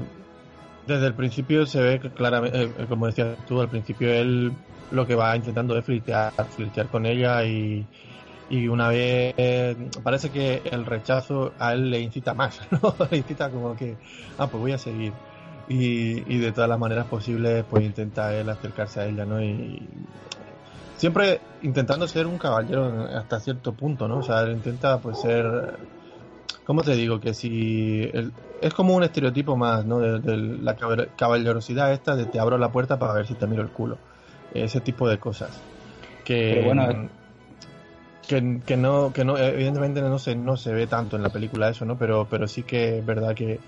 [0.87, 4.53] Desde el principio se ve que claramente, eh, como decías tú, al principio él
[4.93, 7.85] lo que va intentando es flirtear, flirtear con ella y,
[8.49, 12.97] y una vez eh, parece que el rechazo a él le incita más, ¿no?
[13.11, 13.99] le incita como que,
[14.37, 15.21] ah, pues voy a seguir.
[15.67, 19.43] Y, y de todas las maneras posibles, pues intenta él acercarse a ella, ¿no?
[19.43, 20.09] Y
[20.93, 24.19] siempre intentando ser un caballero hasta cierto punto, ¿no?
[24.19, 25.45] O sea, él intenta pues ser,
[26.65, 27.21] ¿cómo te digo?
[27.21, 29.99] Que si el- es como un estereotipo más, ¿no?
[30.01, 30.77] De, de la
[31.17, 34.03] caballerosidad esta de te abro la puerta para ver si te miro el culo,
[34.51, 35.67] ese tipo de cosas.
[36.25, 36.83] Que Pero bueno,
[38.29, 41.69] que, que no, que no, evidentemente no se, no se ve tanto en la película
[41.69, 41.97] eso, ¿no?
[41.99, 43.59] Pero, pero sí que es verdad que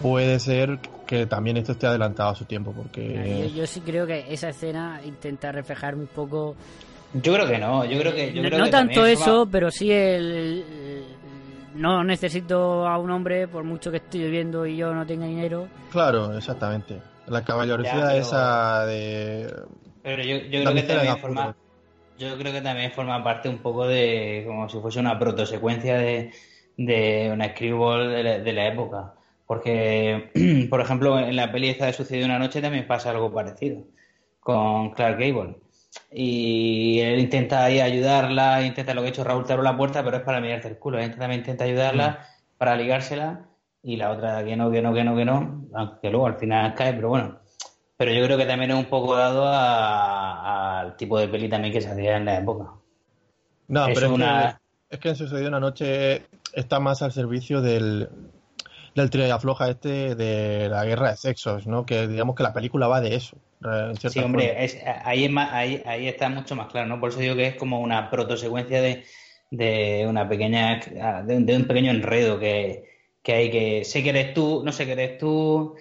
[0.00, 4.06] puede ser que también esto esté adelantado a su tiempo, Yo, porque yo sí creo
[4.06, 6.54] que esa escena intenta reflejar un poco.
[7.14, 8.32] Yo creo que no, yo creo que.
[8.32, 11.04] Yo no creo no que tanto eso, pero sí el, el-
[11.74, 15.68] No necesito a un hombre, por mucho que estoy viviendo y yo no tenga dinero.
[15.90, 17.00] claro, exactamente.
[17.26, 19.54] La caballerosidad Ya, pero- esa de
[20.02, 21.54] Pero yo, creo que también forma.
[22.22, 24.44] Yo creo que también forma parte un poco de.
[24.46, 26.32] como si fuese una protosecuencia de,
[26.76, 29.14] de una screwball de la, de la época.
[29.46, 30.30] Porque,
[30.70, 33.84] por ejemplo, en la peli esta de Sucedió una noche también pasa algo parecido.
[34.40, 35.56] Con Clark Gable.
[36.12, 40.04] Y él intenta ahí ayudarla, intenta lo que ha hecho Raúl, te abro la puerta,
[40.04, 40.98] pero es para mirarte el culo.
[40.98, 42.26] Él también intenta ayudarla
[42.58, 43.48] para ligársela
[43.82, 46.74] y la otra que no, que no, que no, que no, aunque luego al final
[46.74, 47.41] cae, pero bueno.
[48.02, 51.72] Pero yo creo que también es un poco dado a- al tipo de peli también
[51.72, 52.72] que se hacía en la época.
[53.68, 57.12] No, Es pero es, una- que, es que en Sucedió una noche está más al
[57.12, 58.08] servicio del,
[58.96, 61.86] del tira y afloja este de la guerra de sexos, ¿no?
[61.86, 63.36] Que digamos que la película va de eso,
[64.04, 67.00] Sí, hombre, es, ahí, es más, ahí, ahí está mucho más claro, ¿no?
[67.00, 69.04] Por eso digo que es como una protosecuencia de,
[69.50, 70.80] de una pequeña,
[71.24, 72.84] de un, de un pequeño enredo que,
[73.22, 75.74] que hay que, sé que eres tú, no sé que eres tú,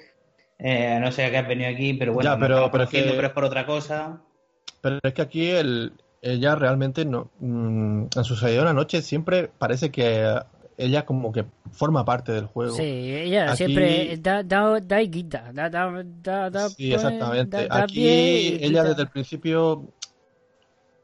[0.63, 3.03] eh, no sé a qué has venido aquí, pero bueno, Ya, pero- pero es que-
[3.03, 4.21] pero es por otra cosa.
[4.81, 7.29] Pero es que aquí el, ella realmente no.
[7.39, 10.39] mm, en Sucedió una noche siempre parece que
[10.77, 12.75] ella como que forma parte del juego.
[12.75, 15.51] Sí, ella Aquí- siempre da, da, da y quita.
[15.53, 17.57] Da, da, da, da, Sí, pues, exactamente.
[17.67, 19.83] da- da Aquí pie ella desde el principio,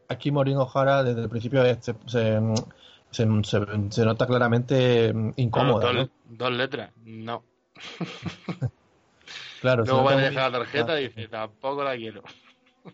[0.08, 2.39] aquí Maureen O'Hara desde el principio eh, se, se,
[3.12, 6.10] se- se- se nota claramente mm, incómoda, dos, ¿no?
[6.38, 7.43] dos letras, no.
[9.62, 12.22] Claro, Luego va nota a dejar la tarjeta y dice, tampoco la quiero.
[12.84, 12.91] Que-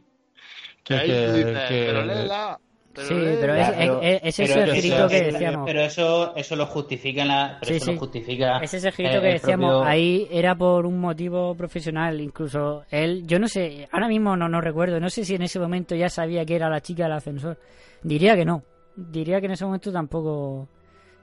[0.83, 2.59] Que ahí que- tú dices, que- pero léela.
[2.93, 3.39] Pero Sí, léela".
[3.41, 5.65] pero es, pero- es- es ese pero escrito eso- que pero- decíamos.
[5.65, 7.93] Pero eso, eso lo justifica la, pero Sí, eso sí.
[7.93, 8.57] lo justifica.
[8.59, 12.83] Ese es el escrito eh, que decíamos, propio- ahí era por un motivo profesional, incluso
[12.91, 15.95] él, yo no sé, ahora mismo no, no recuerdo, no sé si en ese momento
[15.95, 17.57] ya sabía que era la chica del ascensor.
[18.03, 18.63] Diría que no,
[18.95, 20.67] diría que en ese momento tampoco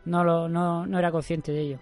[0.06, 1.78] no, lo, no, no era consciente de ello.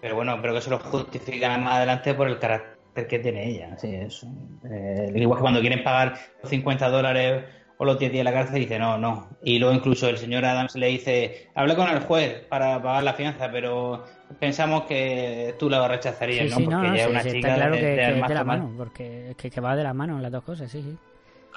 [0.00, 3.76] Pero bueno, pero que eso lo justifica más adelante por el carácter que tiene ella.
[3.78, 4.26] Sí, eso.
[4.70, 7.44] Eh, igual que cuando quieren pagar los 50 dólares
[7.78, 9.28] o los 10 días en la cárcel, dice no, no.
[9.42, 13.14] Y luego incluso el señor Adams le dice, habla con el juez para pagar la
[13.14, 14.04] fianza, pero
[14.38, 16.56] pensamos que tú la rechazarías, Sí, ¿no?
[16.56, 18.10] sí, Porque no, ella sí, es una sí, chica está claro de, que, de que
[18.20, 20.70] es de la mano, porque es que, que va de la mano las dos cosas,
[20.70, 20.98] sí, sí.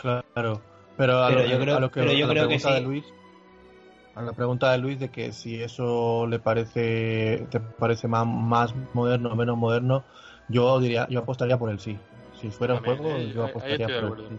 [0.01, 0.61] Claro,
[0.97, 2.73] pero a, Pero lo, yo creo- a lo que, pero yo a la creo pregunta
[2.73, 3.05] de Luis,
[4.15, 8.73] a la pregunta de Luis de que si eso le parece, te parece más, más
[8.93, 10.03] moderno o menos moderno,
[10.53, 11.97] yo diría, yo apostaría por el sí.
[12.39, 14.35] Si fuera un También, juego, ahí- yo apostaría por el sí.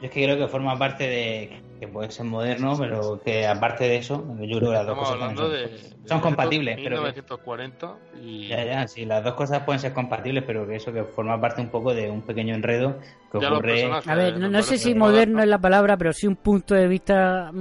[0.00, 3.84] Yo es que creo que forma parte de que puede ser moderno, pero que aparte
[3.84, 6.96] de eso, yo creo que las dos Estamos cosas de, son, de son compatibles, pero
[6.96, 10.92] que- 1940 y Ya, ya, sí, las dos cosas pueden ser compatibles, pero que eso
[10.92, 12.98] que forma parte un poco de un pequeño enredo
[13.32, 13.84] que Ya ocurre.
[14.06, 15.06] A ver, no, no sé si moderno.
[15.06, 17.58] moderno es la palabra, pero sí un punto de vista mm,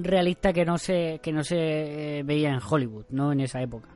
[0.00, 3.62] mm, realista que no se que no se eh, veía en Hollywood, no en esa
[3.62, 3.95] época.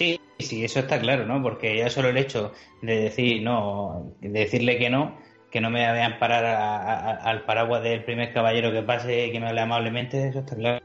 [0.00, 1.42] Sí, sí, eso está claro, ¿no?
[1.42, 5.18] Porque ya solo el hecho de decir no, de decirle que no,
[5.50, 9.30] que no me vean parar a- a- al paraguas del primer caballero que pase y
[9.30, 10.80] que me hable amablemente, eso está claro.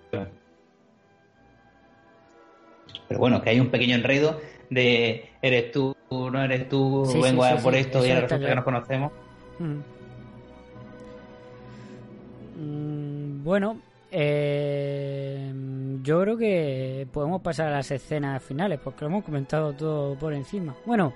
[3.08, 7.22] Pero bueno, que hay un pequeño enredo de eres tú, no eres tú, Sí, sí,
[7.22, 8.56] vengo a sí, por esto y ahora resulta que claro.
[8.56, 9.14] nos conocemos.
[12.58, 13.80] Mm, Bueno,
[14.12, 15.54] eh,
[16.04, 20.34] yo creo que podemos pasar a las escenas finales, porque lo hemos comentado todo por
[20.34, 20.76] encima.
[20.86, 21.14] Bueno,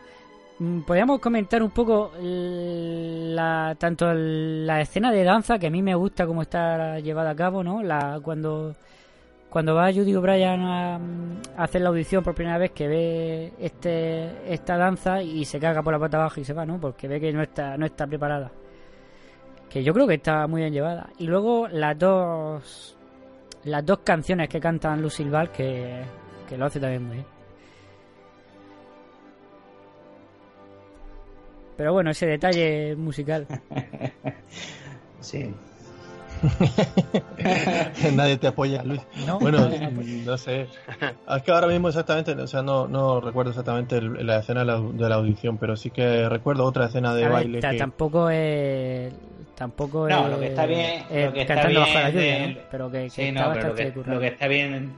[0.59, 5.95] mm, podríamos comentar un poco la, tanto la escena de danza, que a mí me
[5.95, 7.83] gusta cómo está llevada a cabo, ¿no?
[7.83, 8.75] La, cuando,
[9.49, 10.99] cuando va Judy O'Brien a, a
[11.63, 15.93] hacer la audición por primera vez, que ve este, esta danza y se caga por
[15.93, 16.79] la pata abajo y se va, ¿no?
[16.79, 18.51] Porque ve que no está, no está preparada
[19.69, 21.09] que yo creo que está muy bien llevada.
[21.17, 22.97] Y luego las dos
[23.63, 26.01] las dos canciones que cantan Lucille Ball, que,
[26.47, 27.39] que lo hace también muy bien.
[31.77, 33.47] Pero bueno, ese detalle musical.
[35.21, 35.53] Sí.
[38.15, 39.01] Nadie te apoya, Luis.
[39.27, 39.69] No, bueno,
[40.25, 40.67] no, sé.
[41.29, 44.79] Es que ahora mismo exactamente, o sea, no, no recuerdo exactamente la escena de la,
[44.79, 47.59] de la, audición, pero sí que recuerdo otra escena de baile.
[47.77, 49.13] Tampoco es
[49.59, 50.31] Tampoco No, es.
[50.31, 52.57] lo que está bien- es lo que está cantando bien bajo la lluvia, ¿no?
[52.71, 54.13] Pero que, que Sí, está no, pero lo que, currado.
[54.15, 54.93] lo que está bien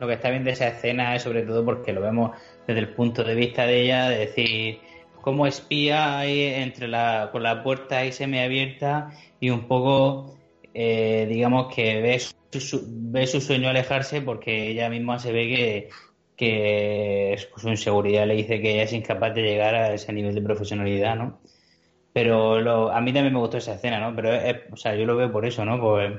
[0.00, 2.32] lo que está bien de esa escena es sobre todo porque lo vemos
[2.66, 4.80] desde el punto de vista de ella, de decir
[5.20, 9.10] cómo espía ahí entre la, con la puerta ahí semiabierta
[9.40, 10.36] y un poco,
[10.74, 15.48] eh, digamos que ve su, su- ve su sueño alejarse porque ella misma se ve
[15.48, 15.88] que,
[16.36, 20.42] que su inseguridad le dice que ella es incapaz de llegar a ese nivel de
[20.42, 21.40] profesionalidad, ¿no?
[22.12, 24.14] Pero lo- a mí también me gustó esa escena, ¿no?
[24.14, 24.30] Pero,
[24.72, 25.80] o sea, yo lo veo por eso, ¿no?
[25.80, 26.12] Pues,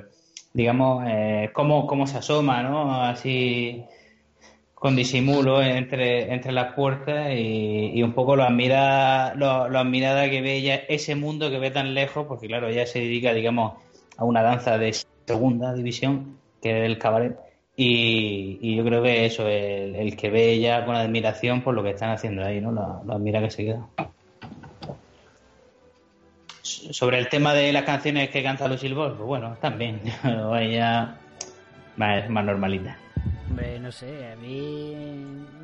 [0.54, 3.04] digamos, eh, cómo, cómo se asoma, ¿no?
[3.04, 3.84] Así,
[4.74, 10.30] con disimulo entre, entre las puertas y, y un poco lo admira, lo, lo admirada
[10.30, 13.74] que ve ella ese mundo que ve tan lejos, porque claro, ella se dedica, digamos,
[14.18, 14.94] a una danza de
[15.28, 17.38] segunda división, que es el cabaret.
[17.76, 21.82] Y, y yo creo que eso, el, el que ve ella con admiración por lo
[21.84, 22.72] que están haciendo ahí, ¿no?
[22.72, 23.88] Lo, lo admira que se queda.
[26.64, 30.02] Sobre el tema de las canciones que canta Lucille Ball, pues bueno, también.
[30.24, 31.18] Ella
[31.98, 32.98] más, más normalita.
[33.50, 34.96] Hombre, no sé, a mí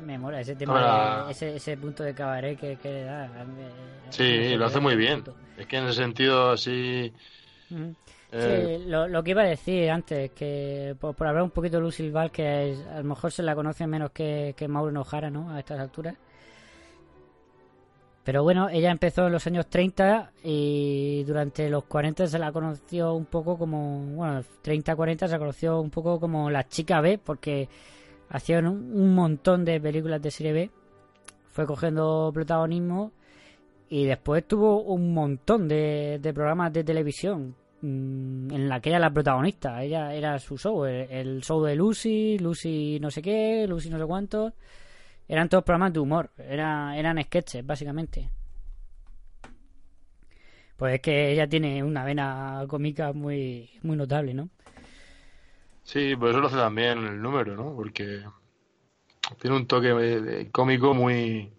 [0.04, 3.24] me mola ese tema, Ahora- de- ese, ese punto de cabaret que, que le da.
[3.24, 3.62] a mí-
[4.10, 5.24] Sí, lo hace muy bien.
[5.56, 7.12] Es que en ese sentido así...
[8.32, 11.78] Eh, Sí, lo, lo que iba a decir antes, que por, por hablar un poquito
[11.78, 14.98] de Lucille Ball, que es- a lo mejor se la conoce menos que, que Maureen
[14.98, 15.50] O'Hara, ¿no?
[15.50, 16.14] A estas alturas.
[18.30, 23.12] Pero bueno, ella empezó en los años 30 y durante los 40 se la conoció
[23.12, 27.68] un poco como, bueno, 30-40 se la conoció un poco como la chica B, porque
[28.28, 30.70] hacían un, montón de películas de serie B,
[31.48, 33.10] fue cogiendo protagonismo
[33.88, 38.98] y después tuvo un montón de, de programas de televisión mm, en la que ella
[38.98, 39.82] era la protagonista.
[39.82, 43.98] Ella era su show, el, el show de Lucy, Lucy no sé qué, Lucy no
[43.98, 44.52] sé cuánto.
[45.34, 48.28] Eran todos programas de humor, era, eran sketches, básicamente.
[50.76, 54.48] Pues es que ella tiene una vena cómica muy, muy notable, ¿no?
[55.84, 57.74] Sí, por eso lo hace también el número, ¿no?
[57.74, 58.22] Porque
[59.40, 61.50] tiene un toque de- de cómico muy,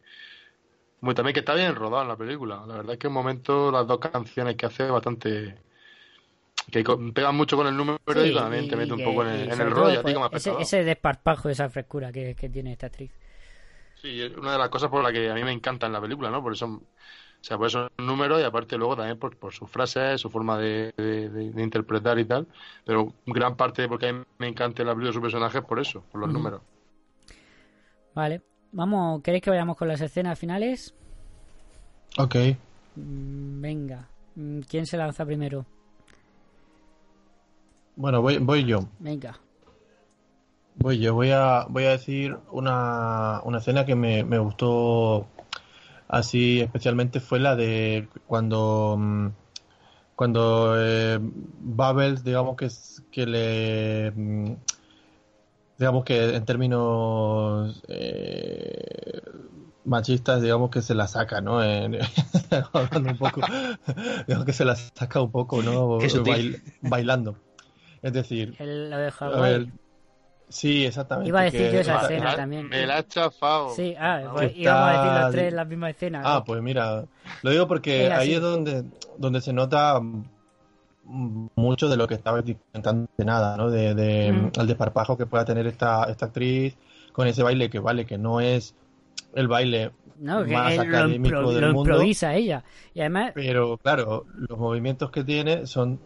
[1.02, 2.64] muy también que está bien rodado en la película.
[2.68, 5.56] La verdad es que en un momento las dos canciones que hace bastante
[6.72, 9.52] que pegan mucho con el número Sí, y también te mete un poco en el,
[9.52, 13.12] en rollo pues, ese, ese desparpajo, esa frescura que, que tiene esta actriz.
[14.02, 16.02] Sí, es una de las cosas por las que a mí me encanta en la
[16.02, 16.42] película, ¿no?
[16.42, 16.82] Por eso, o
[17.40, 20.92] sea, por esos números y aparte luego también por, por sus frases, su forma de,
[20.98, 22.48] de- de- de interpretar y tal.
[22.84, 25.60] Pero gran parte de por qué a mí me encanta la película de su personaje
[25.60, 26.62] es por eso, por los números.
[28.16, 28.42] Vale,
[28.72, 30.94] vamos, ¿queréis que vayamos con las escenas finales?
[32.18, 32.36] Ok.
[32.96, 35.66] Mm, Venga, Mm, ¿quién se lanza primero?
[37.98, 38.80] Bueno, voy, voy yo.
[39.00, 39.38] Venga.
[40.76, 41.14] Voy yo.
[41.14, 45.28] Voy a, voy a decir una, una escena que me, me gustó
[46.08, 49.28] así especialmente fue la de cuando mm,
[50.16, 52.70] cuando eh, Bubbles digamos que
[53.12, 54.56] que le mm,
[55.78, 59.22] digamos que en términos eh,
[59.84, 61.96] machistas digamos que se la saca no En-
[62.74, 63.42] hablando un poco
[64.28, 66.26] digamos que se la saca un poco no Qué sutil.
[66.26, 67.38] Bail- bailando
[68.02, 69.72] es decir El, lo de Hawái.
[70.52, 72.68] Sí exactamente Iba a decir que- yo esa ah, escena también.
[72.70, 73.70] Me la ha chafado.
[73.76, 76.22] Sí, ah, pues íbamos a decir los tres la misma escena.
[76.24, 76.44] Ah, ¿no?
[76.46, 77.06] pues mira,
[77.42, 78.84] lo digo porque ahí es donde,
[79.18, 80.00] donde se nota
[81.56, 83.70] mucho de lo que estaba comentando de nada, ¿no?
[83.70, 84.52] De, de, Mm.
[84.60, 86.78] el desparpajo que pueda tener esta, esta actriz
[87.12, 88.76] con ese baile que vale, que no es
[89.34, 92.64] el baile No, que más lo, académico impro- del lo mundo, improvisa ella.
[92.94, 96.00] Y además, pero claro, los movimientos que tiene son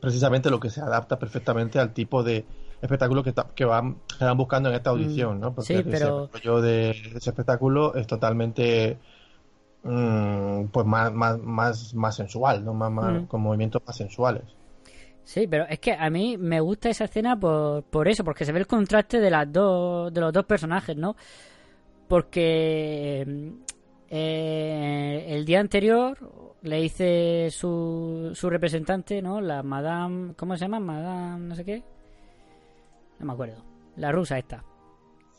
[0.00, 2.44] precisamente lo que se adapta perfectamente al tipo de
[2.80, 5.54] espectáculo que, que van, que van buscando en esta audición, ¿no?
[5.54, 5.76] Porque Mm.
[5.78, 8.98] sí, pero- desarrollo de ese espectáculo es totalmente
[9.84, 12.74] mm, pues más, más, más, más sensual, ¿no?
[12.74, 13.26] Más, más- Mm.
[13.26, 14.42] con movimientos más sensuales.
[15.24, 18.52] sí, pero es que a mí me gusta esa escena por, por eso, porque se
[18.52, 21.16] ve el contraste de las dos, de los dos personajes, ¿no?
[22.08, 23.48] Porque mm,
[24.10, 26.16] eh, el día anterior
[26.62, 29.40] le dice su, su representante, ¿no?
[29.40, 30.80] La Madame, ¿cómo se llama?
[30.80, 31.82] Madame, no sé qué.
[33.18, 33.64] No me acuerdo.
[33.96, 34.62] La rusa esta.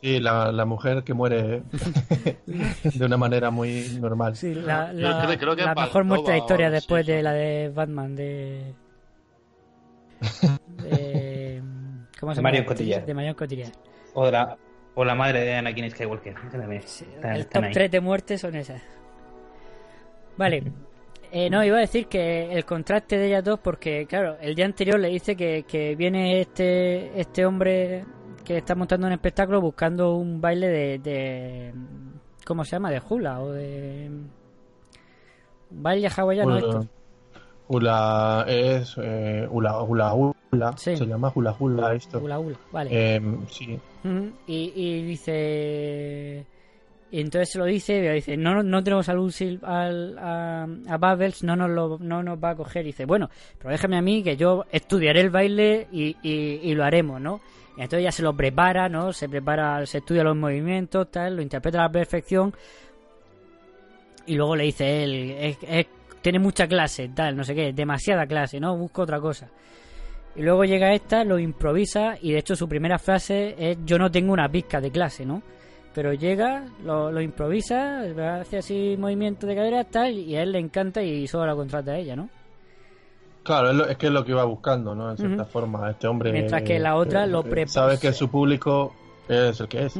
[0.02, 1.64] Sí, la, la mujer que muere
[2.46, 4.36] de una manera muy normal.
[4.36, 7.34] Sí, la, la- creo- creo que la es mejor muerte de historia después de la
[7.34, 8.74] de Batman de...
[10.84, 11.62] de-
[12.20, 12.50] ¿Cómo se De llama?
[12.50, 13.06] Marion Cotillard.
[13.06, 13.72] De Marion Cotillard.
[14.14, 14.58] O la,
[14.96, 16.36] o la madre de Anakin Skywalker.
[16.86, 17.74] Sí, el top ahí.
[17.74, 18.82] 3 de muertes son esas.
[20.38, 20.64] Vale.
[21.32, 24.66] Eh, no, iba a decir que el contraste de ellas dos, porque claro, el día
[24.66, 28.04] anterior le dice que, que viene este, este hombre
[28.44, 31.74] que está montando un espectáculo buscando un baile de, de
[32.46, 32.90] ¿cómo se llama?
[32.90, 34.10] De hula o de
[35.70, 36.60] baile hawaiano Hula.
[36.68, 36.88] esto.
[37.68, 40.74] Hula es eh, hula hula hula.
[40.78, 40.98] Sí.
[40.98, 42.18] Se llama hula hula esto.
[42.20, 42.90] Hula hula, vale.
[42.92, 43.22] Eh,
[43.52, 43.80] sí.
[44.48, 46.48] Y, y dice
[47.12, 51.56] entonces se lo dice dice no no tenemos al, Usil- al a, a Bubbles no
[51.56, 54.38] nos lo no nos va a coger y dice bueno pero déjame a mí que
[54.38, 57.42] yo estudiaré el baile y, y, y lo haremos no
[57.78, 61.42] y entonces ya se lo prepara no se prepara se estudia los movimientos tal lo
[61.42, 62.54] interpreta a la perfección.
[64.26, 65.88] Y luego le dice él es, es-
[66.22, 69.50] tiene mucha clase tal no sé qué demasiada clase no busco otra cosa.
[70.36, 74.12] Y luego llega esta, lo improvisa y de hecho su primera frase es yo no
[74.12, 75.42] tengo una pizca de clase, ¿no?
[75.94, 78.02] Pero llega, lo, lo improvisa,
[78.40, 81.92] hace así movimiento de cadera tal y a él le encanta y solo la contrata
[81.92, 82.30] a ella, ¿no?
[83.44, 85.10] Claro, es, lo- es que es lo que iba buscando, ¿no?
[85.12, 85.52] En cierta Ujú.
[85.52, 86.32] forma, este hombre.
[86.32, 88.94] Mientras que la otra lo eh, prepara- Sabe que su público
[89.28, 90.00] es el que es.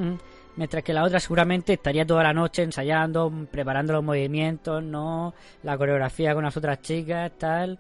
[0.56, 5.34] Mientras que la otra seguramente estaría toda la noche ensayando, preparando los movimientos, ¿no?
[5.64, 7.80] La coreografía con las otras chicas, tal,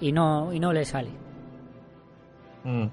[0.00, 1.10] y no, y no le sale.
[2.64, 2.86] Mm.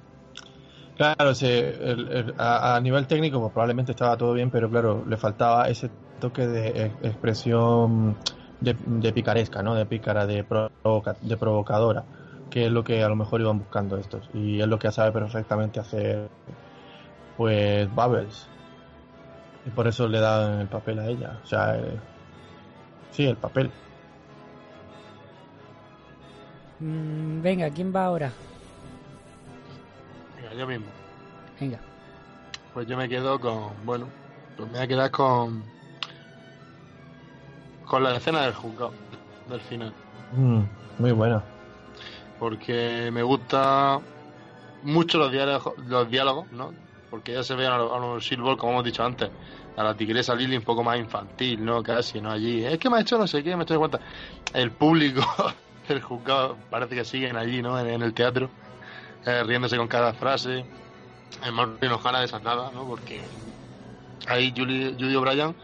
[0.95, 5.89] Claro, el- a, nivel técnico pues, probablemente estaba todo bien, pero claro, le faltaba ese
[6.19, 8.15] toque de e- expresión
[8.61, 9.73] de, de picaresca, ¿no?
[9.73, 12.03] De pícara, de, provoca- de provocadora,
[12.51, 14.29] que es lo que a lo mejor iban buscando estos.
[14.33, 16.27] Y es lo que sabe perfectamente hacer,
[17.37, 18.47] pues, Bubbles.
[19.65, 21.39] Y por eso le dan el papel a ella.
[21.43, 21.99] O sea, eh,
[23.11, 23.71] sí, el papel.
[26.79, 28.31] Mm, venga, ¿quién va ahora?
[30.57, 30.85] Yo mismo.
[31.59, 31.79] Venga.
[32.73, 34.07] Pues yo me quedo con, bueno,
[34.57, 35.63] pues me voy a quedar con
[37.85, 38.93] con la escena del juzgado,
[39.49, 39.93] del final,
[40.31, 40.63] Mm,
[40.97, 41.43] muy buena.
[42.39, 43.99] porque me gusta
[44.81, 46.73] mucho los diálogos, los diálogos, ¿no?
[47.11, 49.29] Porque ya se ve a los, a los Silver, como hemos dicho antes,
[49.77, 51.83] a la tigresa Lily un poco más infantil, ¿no?
[51.83, 52.31] Casi, ¿no?
[52.31, 54.07] Allí, es que me ha hecho no sé qué, me estoy dando cuenta.
[54.57, 55.21] El público
[55.87, 57.79] del juzgado parece que siguen allí, ¿no?
[57.79, 58.49] En, en el teatro,
[59.25, 60.65] eh, riéndose con cada frase.
[61.43, 62.85] El Maureen O'Hara desatada, ¿no?
[62.87, 63.21] Porque
[64.27, 65.55] ahí Julie, Judy O'Brien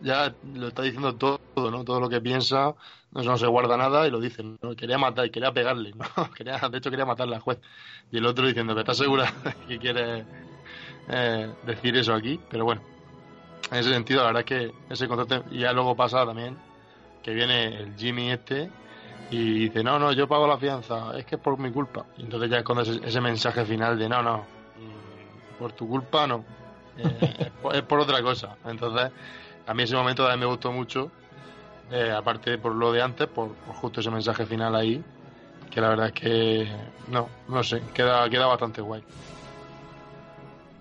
[0.00, 1.38] ya lo está diciendo todo,
[1.70, 1.84] ¿no?
[1.84, 2.74] Todo lo que piensa,
[3.12, 4.76] no, no se guarda nada y lo dice, ¿no?
[4.76, 6.30] Quería matar, quería pegarle, ¿no?
[6.34, 7.58] Quería, de hecho quería matarle al juez.
[8.12, 9.32] Y el otro diciendo que está segura
[9.68, 10.24] que quiere
[11.08, 12.82] eh, decir eso aquí, pero bueno.
[13.70, 16.56] En ese sentido, la verdad es que ese concepto, y ya luego pasa también
[17.22, 18.70] que viene el Jimmy este
[19.34, 22.04] y dice, no, no, yo pago la fianza, es que es por mi culpa.
[22.16, 25.88] Y entonces ya es cuando ese, ese mensaje final de, no, no, mm, por tu
[25.88, 26.44] culpa no,
[26.98, 28.56] eh, es, por, es por otra cosa.
[28.64, 29.10] Entonces,
[29.66, 31.10] a mí ese momento también me gustó mucho,
[31.90, 35.02] eh, aparte por lo de antes, por, por justo ese mensaje final ahí,
[35.70, 36.68] que la verdad es que,
[37.08, 39.02] no, no sé, queda, queda bastante guay.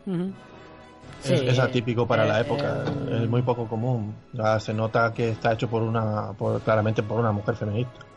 [0.05, 4.13] Es, Sí, es atípico para eh, la época, es muy poco común.
[4.33, 8.12] Ya se nota que está hecho por una, por, claramente por una mujer feminista.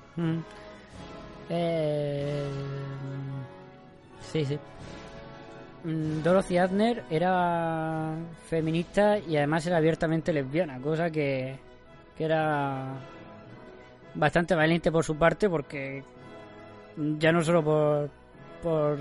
[1.49, 2.49] Eh,
[4.21, 4.59] sí, sí.
[5.85, 8.15] Mm, Dorothy Adner era
[8.49, 11.59] feminista y además era abiertamente lesbiana, cosa que,
[12.17, 12.95] que era
[14.15, 16.03] bastante valiente por su parte porque
[16.97, 18.11] ya no solo por
[18.63, 18.99] por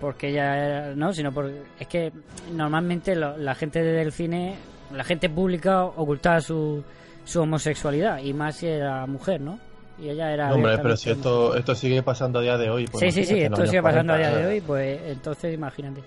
[0.00, 2.12] porque ella era, no sino por es que
[2.52, 4.54] normalmente la gente del cine
[4.92, 6.84] la gente pública ocultaba su,
[7.24, 9.58] su homosexualidad y más si era mujer no
[9.98, 12.86] y ella era No, hombre, pero si esto, esto sigue pasando a día de hoy.
[12.86, 16.02] pues sí, sí, sí, esto sigue pasando a 40, día de hoy, pues entonces imagínate.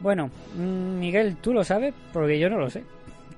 [0.00, 1.94] Bueno, mm, Miguel, ¿tú lo sabes?
[2.12, 2.84] Porque yo no lo sé.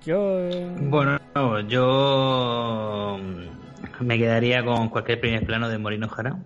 [0.05, 0.39] Yo...
[0.41, 6.37] eh, Bueno, no, yo mm, me quedaría con cualquier primer plano de Morino Jara.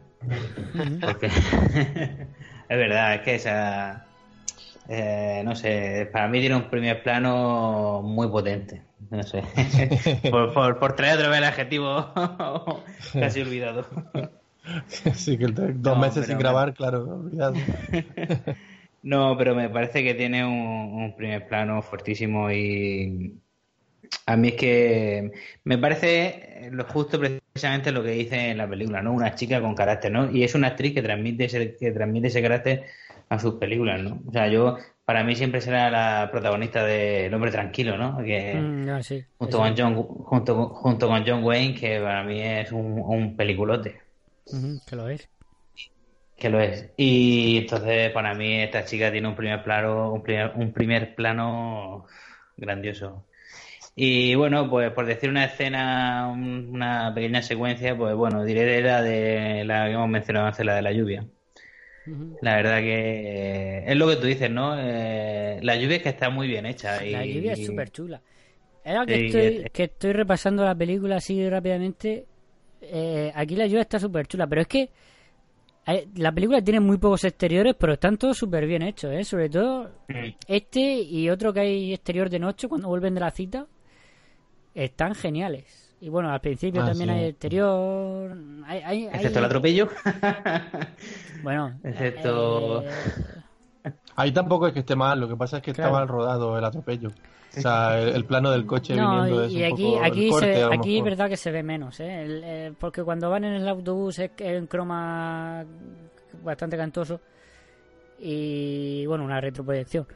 [1.00, 1.26] Porque
[2.68, 4.06] es verdad, es que esa.
[4.88, 8.82] Eh, no sé, para mí tiene un primer plano muy potente.
[9.10, 9.42] No sé.
[10.30, 12.12] por, por, por traer otra vez el adjetivo
[13.12, 13.86] casi olvidado.
[15.14, 17.54] sí, que el- dos No, meses sin me- grabar, claro, olvidado.
[19.02, 20.52] No, pero me parece que tiene un,
[21.02, 23.40] un primer plano fortísimo y
[24.26, 25.32] a mí es que
[25.64, 29.12] me parece lo justo precisamente lo que dice en la película, ¿no?
[29.12, 30.30] Una chica con carácter, ¿no?
[30.30, 32.86] Y es una actriz que transmite ese, que transmite ese carácter
[33.30, 34.20] a sus películas, ¿no?
[34.28, 38.18] O sea, yo, para mí siempre será la protagonista de El hombre tranquilo, ¿no?
[38.22, 42.70] Que, mm, sí, junto, con John, junto, junto con John Wayne, que para mí es
[42.72, 44.00] un, un peliculote.
[44.86, 45.28] Que lo es.
[46.36, 46.90] Que lo es.
[46.96, 52.06] Y entonces para mí esta chica tiene un primer plano, un primer, un primer plano
[52.56, 53.26] grandioso.
[53.94, 59.02] Y bueno, pues por decir una escena, un- una pequeña secuencia, pues bueno, diré la
[59.02, 61.24] de la que hemos mencionado antes, la de la lluvia.
[62.42, 64.74] La verdad que eh, es lo que tú dices, ¿no?
[64.78, 67.04] Eh, la lluvia es que está muy bien hecha.
[67.04, 68.22] Y, La lluvia es súper chula.
[68.84, 72.26] Ahora que, Sí, estoy, es- que estoy repasando la película así rápidamente,
[72.80, 74.90] eh, aquí la lluvia está súper chula, pero es que
[76.14, 79.24] la película tiene muy pocos exteriores, pero están todos súper bien hechos, ¿eh?
[79.24, 79.90] Sobre todo
[80.46, 83.66] este y otro que hay exterior de noche cuando vuelven de la cita,
[84.74, 85.89] están geniales.
[86.00, 87.14] Y bueno, al principio Ah, también sí.
[87.14, 88.36] hay exterior...
[88.66, 89.88] Hay, hay- hay- Excepto el atropello.
[91.42, 92.82] Bueno, Excepto...
[92.82, 92.90] eh,
[94.16, 95.88] Ahí tampoco es que esté mal, lo que pasa es que Claro.
[95.90, 97.08] está mal rodado el atropello.
[97.56, 99.98] O sea, el, el plano del coche No, viniendo y, es y un aquí, poco
[99.98, 102.22] el aquí, corte, se- aquí es verdad que se ve menos, ¿eh?
[102.22, 105.64] El- eh, porque cuando van en el autobús es es un croma
[106.44, 107.20] bastante cantoso
[108.18, 110.06] y bueno, una retroproyección.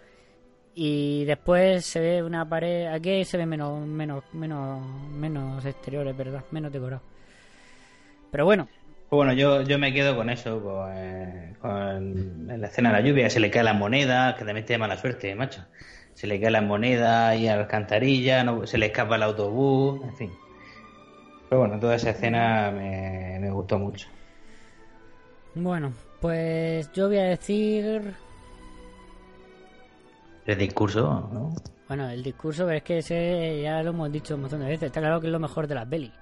[0.74, 6.44] Y después se ve una pared, aquí se ve menos, menos, menos, menos exteriores, ¿verdad?
[6.50, 7.02] Menos decorado.
[8.30, 8.68] Pero bueno,
[9.10, 13.30] Bueno, yo, yo me quedo con eso, con, eh, con la escena de la lluvia,
[13.30, 15.64] se le cae la moneda, que también tiene mala suerte, macho.
[16.14, 20.02] Se le cae la moneda y a la alcantarilla, no, se le escapa el autobús,
[20.04, 20.38] en fin.
[21.48, 24.08] Pero bueno, toda esa escena me, me gustó mucho.
[25.54, 28.16] bueno, pues yo voy a decir
[30.46, 31.54] El discurso, ¿no?
[31.88, 34.84] Bueno, el discurso es que ese ya lo hemos dicho un montón de veces.
[34.84, 36.12] Está claro que es lo mejor de la peli.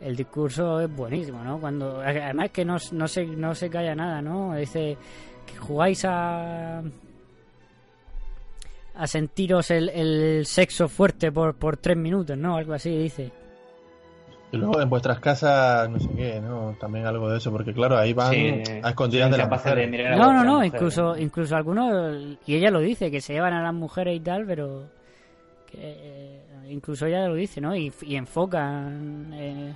[0.00, 1.58] El discurso es buenísimo, ¿no?
[1.60, 4.54] Cuando además que no, no se no se calla nada, ¿no?
[4.54, 4.96] Dice
[5.46, 6.82] que jugáis a
[8.96, 12.56] a sentiros el, el sexo fuerte por, por tres minutos, ¿no?
[12.56, 13.32] Algo así dice.
[14.54, 16.74] Y luego en vuestras casas, no sé qué, ¿no?
[16.80, 19.90] También algo de eso, porque claro, ahí van Sí, a escondidas de las de mujeres.
[19.90, 20.66] mirar a No, no, no, mujer.
[20.74, 24.44] incluso incluso algunos y ella lo dice que se llevan a las mujeres y tal,
[24.46, 24.84] pero
[25.70, 26.40] que eh,
[26.70, 27.74] incluso ella lo dice, ¿no?
[27.76, 29.74] Y, y enfocan eh,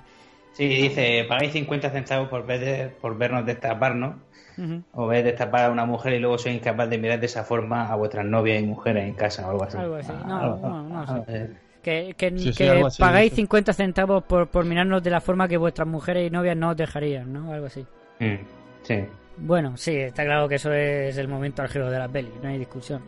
[0.53, 4.15] Sí, dice, pagáis 50 centavos por, ver, por vernos destaparnos,
[4.57, 4.83] ujú.
[4.93, 7.87] o ver destapar a una mujer y luego sois incapaz de mirar de esa forma
[7.87, 9.77] a vuestras novias y mujeres en casa o algo así.
[9.77, 10.11] Algo así.
[10.27, 11.11] No, Algo- no, no sé.
[11.13, 11.53] algo así.
[11.83, 13.37] Que, que, Sí, sí, que algo así, pagáis sí.
[13.37, 16.77] 50 centavos por, por mirarnos de la forma que vuestras mujeres y novias no os
[16.77, 17.53] dejarían, ¿no?
[17.53, 17.85] Algo así.
[18.19, 18.35] Mm,
[18.83, 19.05] sí.
[19.37, 22.57] Bueno, sí, está claro que eso es el momento álgido de la peli, no hay
[22.57, 23.01] discusión.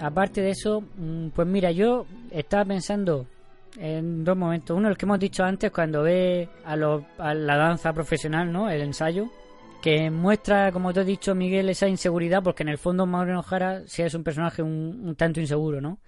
[0.00, 3.26] Aparte de eso, mm, pues mira, yo estaba pensando
[3.78, 4.76] en dos momentos.
[4.76, 8.68] Uno, el que hemos dicho antes, cuando ve a, los- a la danza profesional, ¿no?
[8.68, 9.28] El ensayo,
[9.80, 13.82] que muestra, como te he dicho, Miguel, esa inseguridad, porque en el fondo Maureen O'Hara
[13.86, 15.98] sí es un personaje un, un tanto inseguro, ¿no?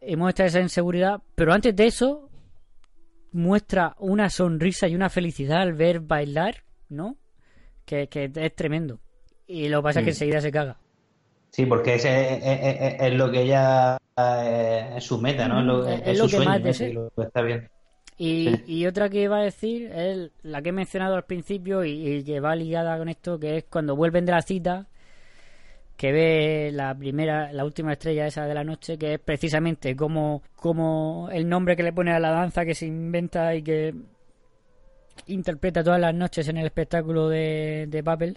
[0.00, 2.30] Y muestra esa inseguridad, pero antes de eso,
[3.32, 7.16] muestra una sonrisa y una felicidad al ver bailar, ¿no?
[7.84, 9.00] Que, que es tremendo.
[9.46, 10.78] Y lo que pasa es que enseguida se caga.
[11.50, 15.60] Sí, porque ese es, es- es- es lo que ella eh, es su meta, ¿no?
[15.60, 16.92] Es lo, Es- es su lo que sueño, más desea.
[16.92, 17.68] Lo está bien.
[18.18, 18.64] Y, Sí.
[18.66, 22.24] y otra que iba a decir es la que he mencionado al principio y, y
[22.24, 24.88] que va ligada con esto, que es cuando vuelven de la cita,
[25.98, 30.42] que ve la primera, la última estrella esa de la noche, que es precisamente como,
[30.54, 33.92] como el nombre que le pone a la danza que se inventa y que
[35.26, 38.34] interpreta todas las noches en el espectáculo de, de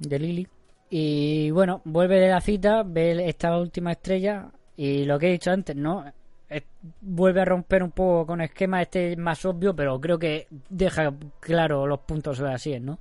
[0.00, 0.48] de Lily.
[0.90, 5.52] Y bueno, vuelve de la cita, ve esta última estrella y lo que he dicho
[5.52, 6.04] antes, ¿no?
[6.48, 6.64] Es-
[7.00, 11.86] vuelve a romper un poco con esquema este más obvio, pero creo que deja claro
[11.86, 12.98] los puntos sobre así, ¿no?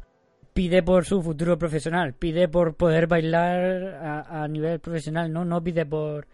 [0.60, 5.46] Pide por su futuro profesional, pide por poder bailar a, a nivel profesional, ¿no?
[5.46, 6.28] No pide por,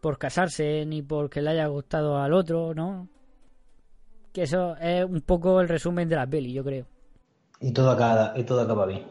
[0.00, 3.08] por casarse ni porque le haya gustado al otro, ¿no?
[4.32, 6.86] Que eso es un poco el resumen de la peli, yo creo.
[7.60, 9.04] Y todo acaba, y todo acaba bien.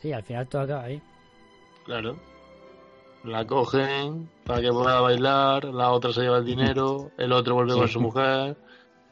[0.00, 1.00] Sí, al final todo acaba ahí.
[1.84, 2.16] Claro.
[3.22, 7.74] La cogen para que pueda bailar, la otra se lleva el dinero, el otro vuelve
[7.74, 7.78] Sí.
[7.78, 8.56] con su mujer.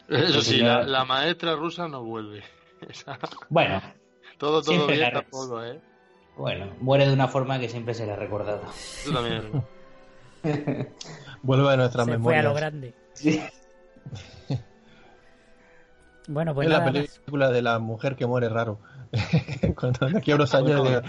[0.08, 2.42] Eso Sí, la, la maestra rusa no vuelve.
[2.88, 3.16] Esa-
[3.48, 3.80] Bueno,
[4.40, 5.80] todo, todo Siempre bien la- tampoco, ¿eh?
[6.36, 8.62] bueno, muere de una forma que siempre será recordado.
[8.70, 9.62] Eso también.
[11.42, 12.44] Vuelve a nuestras Se fue a memorias.
[12.44, 12.94] lo grande.
[13.12, 13.40] Sí.
[16.28, 17.08] Bueno, pues es la nada más.
[17.18, 18.78] película de la mujer que muere raro.
[19.76, 21.00] cuando de aquí a unos años digo,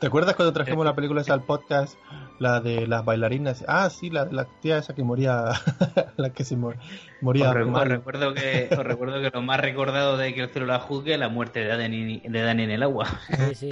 [0.00, 1.96] ¿Te acuerdas cuando trajimos la película esa al podcast?
[2.40, 3.64] La de las bailarinas.
[3.68, 5.52] Ah, sí, la la tía esa que moría.
[6.16, 6.76] la que se mor-
[7.20, 7.50] moría.
[7.50, 10.66] Os, re- os recuerdo que, os recuerdo que lo más recordado de que el cielo
[10.66, 13.06] la juzgue es la muerte de Dani, de Dani en el agua.
[13.50, 13.70] Sí, sí.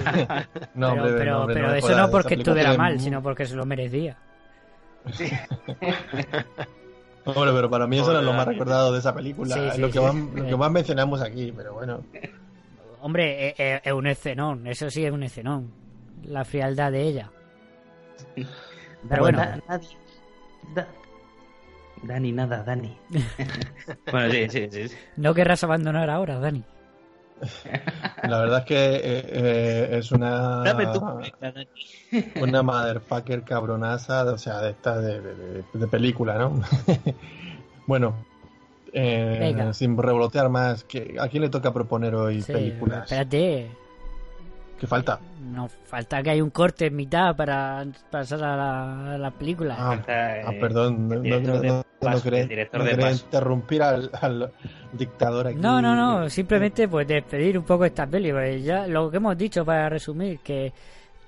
[0.75, 3.45] No, pero hombre, pero, no, hombre, pero no eso no porque estuviera mal, sino porque
[3.45, 4.17] se lo merecía.
[7.25, 9.53] Hombre, pero para mí eso era lo más recordado de esa película.
[9.55, 9.99] Sí, es sí, lo, que sí.
[9.99, 12.03] más, lo que más mencionamos aquí, pero bueno.
[13.03, 15.71] Hombre, es, es- es un escenón, eso sí es un escenón.
[16.23, 17.31] La frialdad de ella.
[19.09, 19.89] Pero bueno, Na- nadie,
[20.73, 20.87] da-
[22.03, 22.97] Dani, nada, Dani.
[24.11, 24.87] bueno, sí, sí, sí.
[24.89, 24.95] sí.
[25.17, 26.63] No querrás abandonar ahora, Dani.
[28.23, 30.63] La verdad es que eh, eh, es una.
[30.63, 31.67] Dame tu cuenta, Dani.
[32.41, 36.61] una motherfucker cabronaza, o sea, de esta de, de- de película, ¿no?
[37.85, 38.25] bueno,
[38.93, 39.73] eh, Venga.
[39.73, 43.03] sin revolotear más, que ¿a quién le toca proponer hoy Sí, películas?
[43.03, 43.71] espérate.
[44.79, 45.19] ¿Qué falta?
[45.41, 49.75] No falta que hay un corte en mitad para pasar a la, a la película.
[49.79, 54.51] Ah, Falta, eh, ah, perdón, no, no, director no, paso, quería, quería interrumpir al, al
[54.91, 55.57] dictador aquí.
[55.57, 59.63] No, no, no, simplemente pues despedir un poco esta peli, ya lo que hemos dicho
[59.63, 60.73] para resumir, que,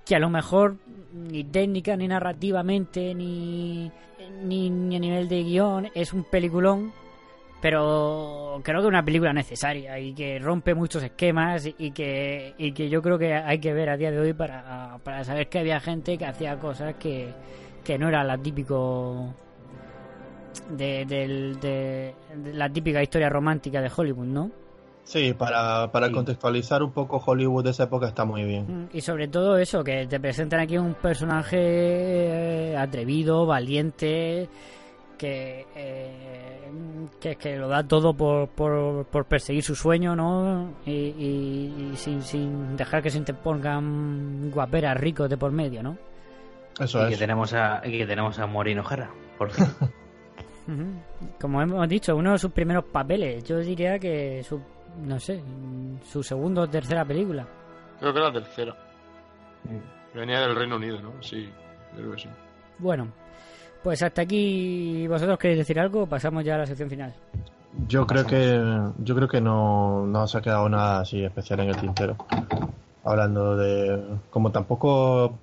[0.05, 0.75] que a lo mejor
[1.13, 3.89] ni técnica, ni narrativamente, ni,
[4.43, 6.91] ni, ni a nivel de guion, es un peliculón,
[7.75, 12.73] pero creo que es una película necesaria y que rompe muchos esquemas y que, y
[12.73, 15.57] que yo creo que hay que ver a día de hoy para, para saber que
[15.57, 17.33] había gente que hacía cosas que,
[17.83, 19.33] que no era la típico
[20.69, 24.51] de, de- de la típica historia romántica de Hollywood, ¿no?
[25.03, 26.13] Sí, para, para Sí.
[26.13, 28.65] contextualizar un poco Hollywood de esa época está muy bien.
[28.67, 34.49] Mm, Y sobre todo eso, que te presentan aquí un personaje eh, atrevido, valiente,
[35.17, 36.69] que, eh,
[37.19, 40.73] que, que lo da todo por, por, por perseguir su sueño, ¿no?
[40.85, 45.97] Y, y- y sin, sin dejar que se interpongan guaperas ricos de por medio, ¿no?
[46.79, 47.19] Eso y que es.
[47.19, 49.65] tenemos a y que tenemos a Morino Jara, por fin.
[50.67, 50.85] Ujú.
[51.39, 53.43] Como hemos dicho, uno de sus primeros papeles.
[53.43, 54.59] Yo diría que su,
[55.03, 55.41] no sé,
[56.03, 57.47] su segundo o tercera película.
[57.99, 58.75] Creo que era la tercera.
[60.13, 61.21] Venía del Reino Unido, ¿no?
[61.21, 61.49] Sí,
[61.95, 62.29] creo que sí.
[62.79, 63.07] Bueno,
[63.85, 65.07] pues hasta aquí.
[65.07, 66.07] ¿Vosotros queréis decir algo?
[66.07, 67.13] Pasamos ya a la sección final.
[67.87, 68.59] Yo creo que
[68.97, 72.15] yo creo que no, no se ha quedado nada así especial en el tintero.
[73.03, 75.37] Hablando de como tampoco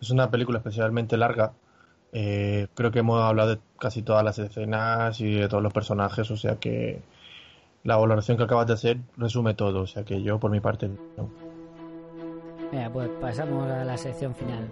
[0.00, 1.52] es una película especialmente larga,
[2.10, 6.28] eh, creo que hemos hablado de casi todas las escenas y de todos los personajes,
[6.32, 7.00] o sea que
[7.84, 10.90] la valoración que acabas de hacer resume todo, o sea que yo por mi parte
[11.16, 11.30] no.
[12.72, 14.68] Venga, pues pasamos a la sección final.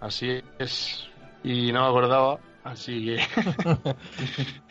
[0.00, 1.04] Así es.
[1.44, 3.18] Y no me acordaba, así que.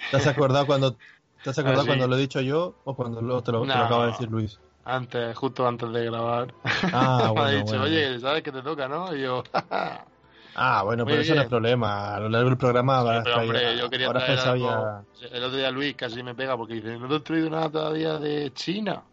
[0.10, 1.00] ¿Te has acordado cuando
[1.42, 3.78] te has acordado Ah, cuando lo he dicho yo o cuando lo, te, lo, te
[3.78, 3.86] lo No.
[3.86, 4.62] acaba de decir Luis?
[4.84, 6.54] Antes, justo antes de grabar,
[6.92, 7.84] Ah, me ha bueno, dicho, bueno.
[7.84, 9.16] oye, ¿sabes que te toca, no?
[9.16, 9.44] Y yo,
[10.54, 12.16] Ah, bueno, Muy pero eso no es problema.
[12.16, 15.08] A lo largo del programa pero hombre, yo quería habrás traer algo.
[15.22, 18.18] El otro día Luis casi me pega porque dice, no te he traído nada todavía
[18.18, 19.04] de China.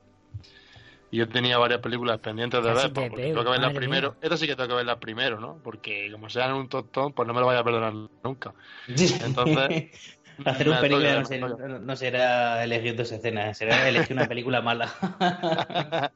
[1.11, 4.11] Y yo tenía varias películas pendientes de ver, porque tengo que verlas primero.
[4.11, 4.19] mía.
[4.21, 5.59] Esta sí que tengo que verlas primero, ¿no?
[5.65, 8.55] Porque como sean un tostón, pues no me lo vaya a perdonar nunca.
[8.87, 9.91] Entonces,
[10.45, 14.93] Hacer un la película ser- no será elegir dos escenas, será elegir una película mala.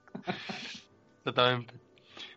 [1.18, 1.74] Exactamente.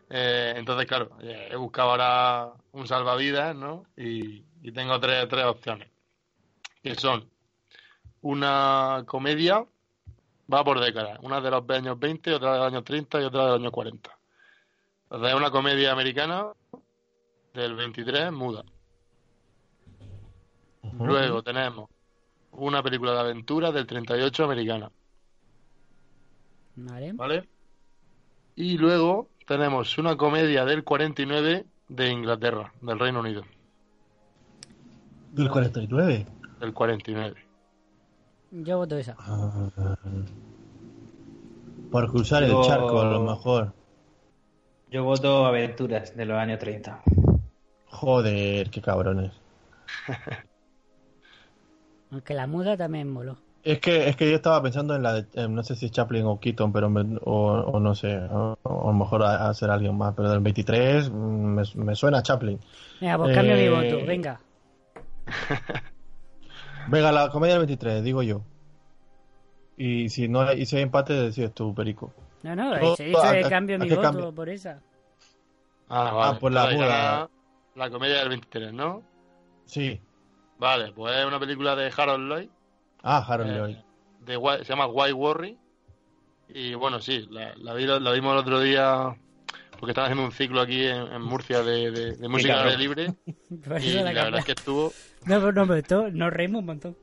[0.09, 3.84] Eh, entonces, claro, eh, he buscado ahora un salvavidas, ¿no?
[3.97, 5.89] Y, y tengo tres, tres opciones.
[6.84, 7.30] Que son
[8.21, 9.65] una comedia,
[10.51, 11.19] va por décadas.
[11.22, 13.72] Una de los años 20, otra de los años 30 y otra de los años
[13.72, 14.09] 40.
[15.03, 16.47] Entonces, es una comedia americana
[17.53, 18.63] del 23, muda.
[20.99, 21.89] Luego tenemos
[22.51, 24.91] una película de aventura del 38 americana.
[26.76, 27.13] ¿Vale?
[27.13, 27.49] ¿Vale?
[28.55, 33.43] Y luego tenemos una comedia del 49 de Inglaterra, del Reino Unido,
[35.31, 36.26] Del 49.
[36.59, 37.44] del 49.
[38.49, 39.17] Yo voto esa.
[39.17, 39.95] Ah,
[41.89, 43.73] por cruzar el charco, a lo mejor.
[44.88, 47.03] Yo voto Aventuras de los años 30.
[47.88, 49.31] Joder, qué cabrones.
[52.09, 53.38] Aunque la muda también moló.
[53.63, 55.91] Es que, es que yo estaba pensando en la de, eh, no sé si es
[55.91, 57.31] Chaplin o Keaton, pero me- o,
[57.73, 60.39] o no sé, o, o a lo mejor a, a ser alguien más, pero del
[60.39, 61.15] 23 mm,
[61.55, 62.59] me, me suena a Chaplin.
[62.99, 64.41] Venga, pues cambio mi Eh, voto, venga.
[66.87, 68.41] Venga, la comedia del 23, digo yo.
[69.77, 72.13] Y si no hay, y si hay empate, decides tú, Perico.
[72.43, 74.31] No, no, No, he dicho ¿a- que cambio a mi voto cambio?
[74.33, 74.81] por esa.
[75.89, 76.35] Ah, vale.
[76.35, 77.29] Ah, pues la Entonces, muda.
[77.75, 79.01] La comedia del 23, ¿no?
[79.65, 79.99] Sí.
[80.59, 82.49] Vale, pues es una película de Harold Lloyd,
[83.03, 83.77] Ah, Harold Eh, Lloyd.
[84.21, 85.57] de, se llama White Worry.
[86.49, 89.15] Y bueno, sí, la, la, vi- la vimos el otro día
[89.80, 92.77] porque están haciendo un ciclo aquí en, en Murcia de, de- de música al aire
[92.80, 93.14] libre.
[93.81, 94.93] Y la la verdad es que estuvo,
[95.26, 96.97] No, pero no, pero esto nos reímos un montón.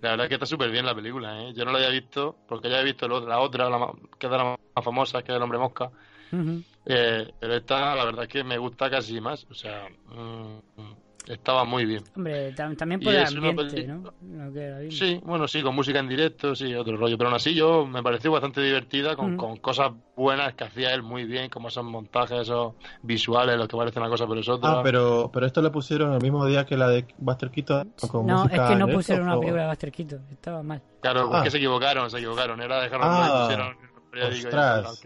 [0.00, 1.52] la verdad es que está súper bien la película, ¿eh?
[1.54, 4.38] Yo no la había visto, porque ya he visto la otra, la, que es de
[4.38, 5.90] la más famosa, que es El Hombre Mosca.
[6.32, 6.62] Ujú.
[6.86, 9.46] Eh, pero esta, la verdad es que me gusta casi más.
[9.50, 10.96] O sea, mm, mm,
[11.26, 12.02] estaba muy bien.
[12.16, 14.02] Hombre, tam- también Y por el es una ambiente, ¿no?
[14.44, 14.88] Lo que.
[14.90, 17.16] Sí, bueno, sí, con música en directo, sí, otro rollo.
[17.16, 19.36] Pero aún así, yo me pareció bastante divertida, con, Mm.
[19.36, 23.76] con cosas buenas que hacía él muy bien, como esos montajes, esos visuales, los que
[23.76, 24.70] parece una cosa pero es otra.
[24.78, 27.92] Ah, pero, pero esto le pusieron el mismo día que la de Buster Keaton.
[28.10, 30.62] con No, es música que no esto, pusieron una o- película de Buster Keaton, estaba
[30.62, 30.82] mal.
[31.00, 31.38] Claro, Ah.
[31.38, 32.60] es que se equivocaron, se equivocaron.
[32.60, 35.02] Era de Harold Ah, Lloyd, pusieron en el periódico y ostras.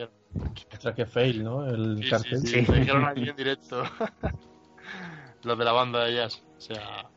[0.73, 1.65] Ostras, que fail, ¿no?
[1.67, 2.39] El Sí, sí, cartel.
[2.41, 3.83] sí, se dijeron aquí en directo.
[5.45, 6.43] Los de la banda de jazz.
[6.57, 7.09] O sea,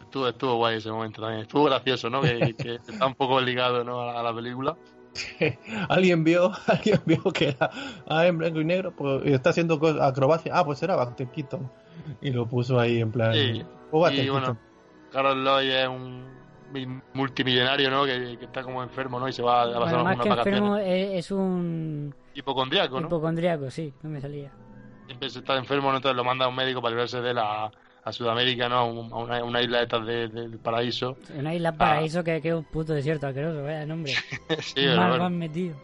[0.00, 1.42] estuvo, estuvo guay ese momento también.
[1.42, 2.20] Estuvo gracioso, ¿no?
[2.20, 4.00] Que, que está un poco ligado ¿no?
[4.02, 4.76] a, la, a la película.
[5.88, 7.70] Alguien vio, alguien vio que era
[8.06, 10.52] ah, en blanco y negro pues, y está haciendo acrobacia.
[10.54, 11.70] Ah, pues era Buster Keaton.
[12.20, 13.32] Y lo puso ahí en plan.
[13.34, 14.58] Sí, "Oh, y bueno, Keaton".
[15.12, 16.24] Harold Lloyd es un
[16.72, 18.04] mi- multimillonario, ¿no?
[18.04, 19.26] Que, que está como enfermo, ¿no?
[19.28, 21.10] Y se va a pasar Bueno, más unas que enfermo vacaciones.
[21.12, 23.06] es, es un Hipocondriaco, ¿no?
[23.08, 24.52] hipocondriaco, sí, no me salía.
[25.10, 25.88] Siempre está enfermo.
[25.94, 27.68] Entonces lo manda a un médico para librarse de él a,
[28.12, 28.76] Sudamérica, ¿no?
[28.76, 31.16] A un- a una, una isla de estas de- del paraíso.
[31.36, 34.12] Una isla paraíso que, que es un puto desierto asqueroso, vaya nombre.
[34.60, 35.30] sí, Mal bueno.
[35.30, 35.74] metido.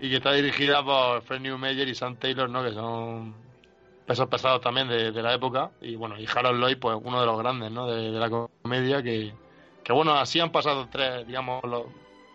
[0.00, 2.62] Y que está dirigida por Fred Newmeyer y Sam Taylor, ¿no?
[2.64, 3.34] Que son
[4.06, 5.70] pesos pesados también de, de la época.
[5.80, 7.86] Y bueno, y Harold Lloyd, pues uno de los grandes, ¿no?
[7.86, 9.32] De, de la comedia, que,
[9.84, 11.86] que bueno, así han pasado tres, digamos, los,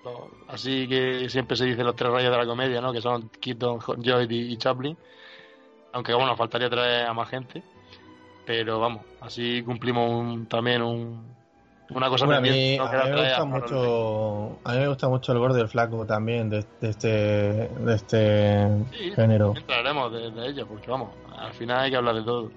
[0.03, 2.91] los- así que siempre se dice los tres reyes de la comedia, ¿no?
[2.93, 4.97] Que son Keaton, Lloyd y, y Chaplin.
[5.93, 7.65] Aunque bueno, faltaría traer a más gente.
[8.45, 11.37] Pero vamos, así cumplimos un- también un,
[11.89, 15.31] una cosa Bueno, a mí, a mí me gusta mucho a mí me gusta mucho
[15.33, 20.11] el gordo y el flaco también de, de este de este Sí, género también traeremos
[20.13, 22.55] de, de ello, porque vamos, al final hay que hablar de todo.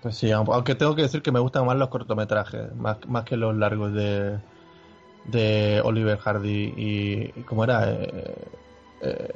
[0.00, 3.24] pues sí aun- aunque tengo que decir que me gustan más los cortometrajes más, más
[3.24, 4.42] que los largos de
[5.24, 8.52] de Oliver Hardy y, y cómo era eh,
[9.00, 9.28] eh,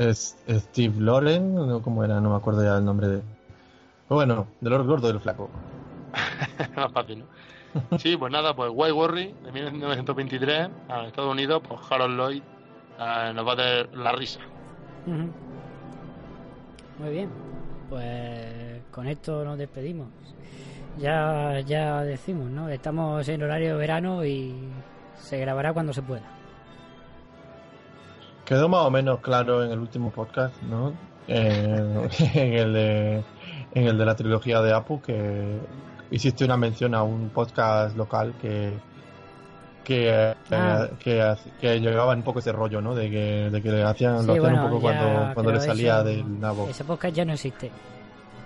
[0.00, 3.22] es Steve Loren no cómo era no me acuerdo ya el nombre de
[4.08, 5.50] Pero bueno del gordo y el flaco
[6.76, 7.98] más fácil, ¿no?
[7.98, 12.42] Sí, pues nada, pues White Worry de 1923 a Estados Unidos, pues Harold Lloyd
[12.98, 14.40] eh, nos va a tener la risa.
[16.98, 17.30] Muy bien,
[17.88, 20.08] pues con esto nos despedimos.
[20.98, 22.68] Ya, ya decimos, ¿no?
[22.68, 24.54] Estamos en horario de verano y
[25.14, 26.39] se grabará cuando se pueda.
[28.50, 30.92] Quedó más o menos claro en el último podcast, ¿no?
[31.28, 33.22] Eh, en, el de,
[33.74, 35.58] en el de la trilogía de Apu, que
[36.10, 38.72] hiciste una mención a un podcast local que
[39.84, 40.88] que, eh, Ah.
[40.98, 42.94] que, que llevaba un poco ese rollo, ¿no?
[42.94, 45.60] De que, de que hacían, Sí, lo hacían bueno, un poco ya, cuando, cuando le
[45.60, 46.68] salía eso- del nabo.
[46.68, 47.70] Ese podcast ya no existe.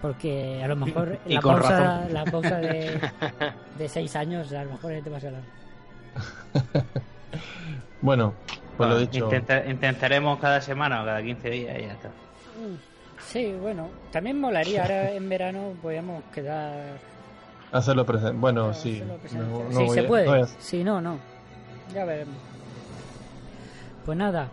[0.01, 2.13] Porque a lo mejor Y la, con pausa, razón.
[2.15, 3.01] la pausa de,
[3.79, 6.85] de seis años a lo mejor es demasiado larga.
[8.03, 8.35] Bueno,
[8.77, 9.25] pues lo Bueno, dicho.
[9.27, 12.11] intenta- intentaremos cada semana o cada 15 días y ya está.
[13.27, 14.83] Sí, bueno, también molaría.
[14.83, 16.99] Ahora en verano podríamos quedar.
[17.73, 18.37] Hacerlo presente.
[18.39, 19.03] Bueno, sí.
[19.21, 19.47] presente.
[19.47, 20.27] No- no sí, se a- puede.
[20.41, 21.19] no Si no, no.
[21.93, 22.37] Ya veremos.
[24.05, 24.49] Pues nada.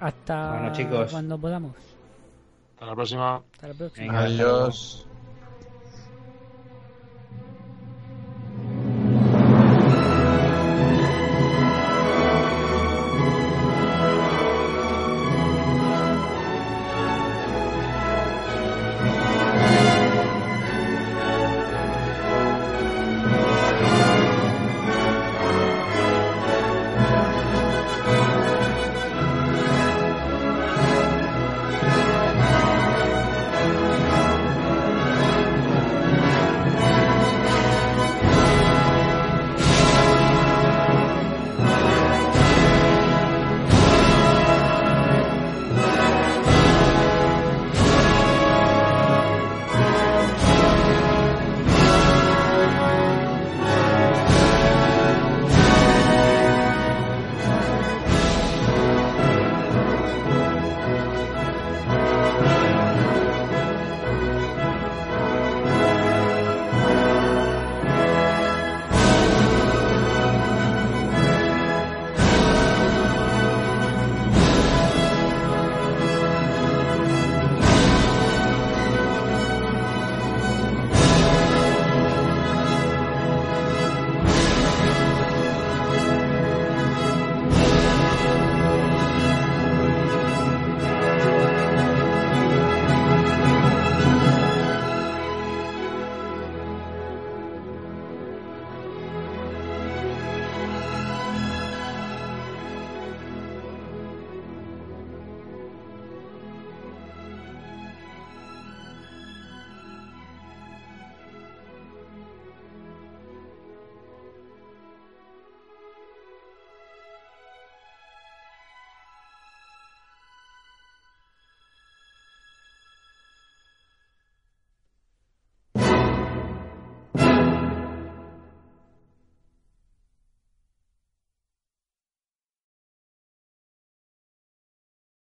[0.00, 1.10] Hasta Bueno, chicos.
[1.12, 1.72] cuando podamos.
[2.74, 3.42] Hasta la próxima.
[3.54, 4.06] Hasta la próxima.
[4.06, 4.56] Venga, hasta luego.
[4.64, 5.06] Adiós.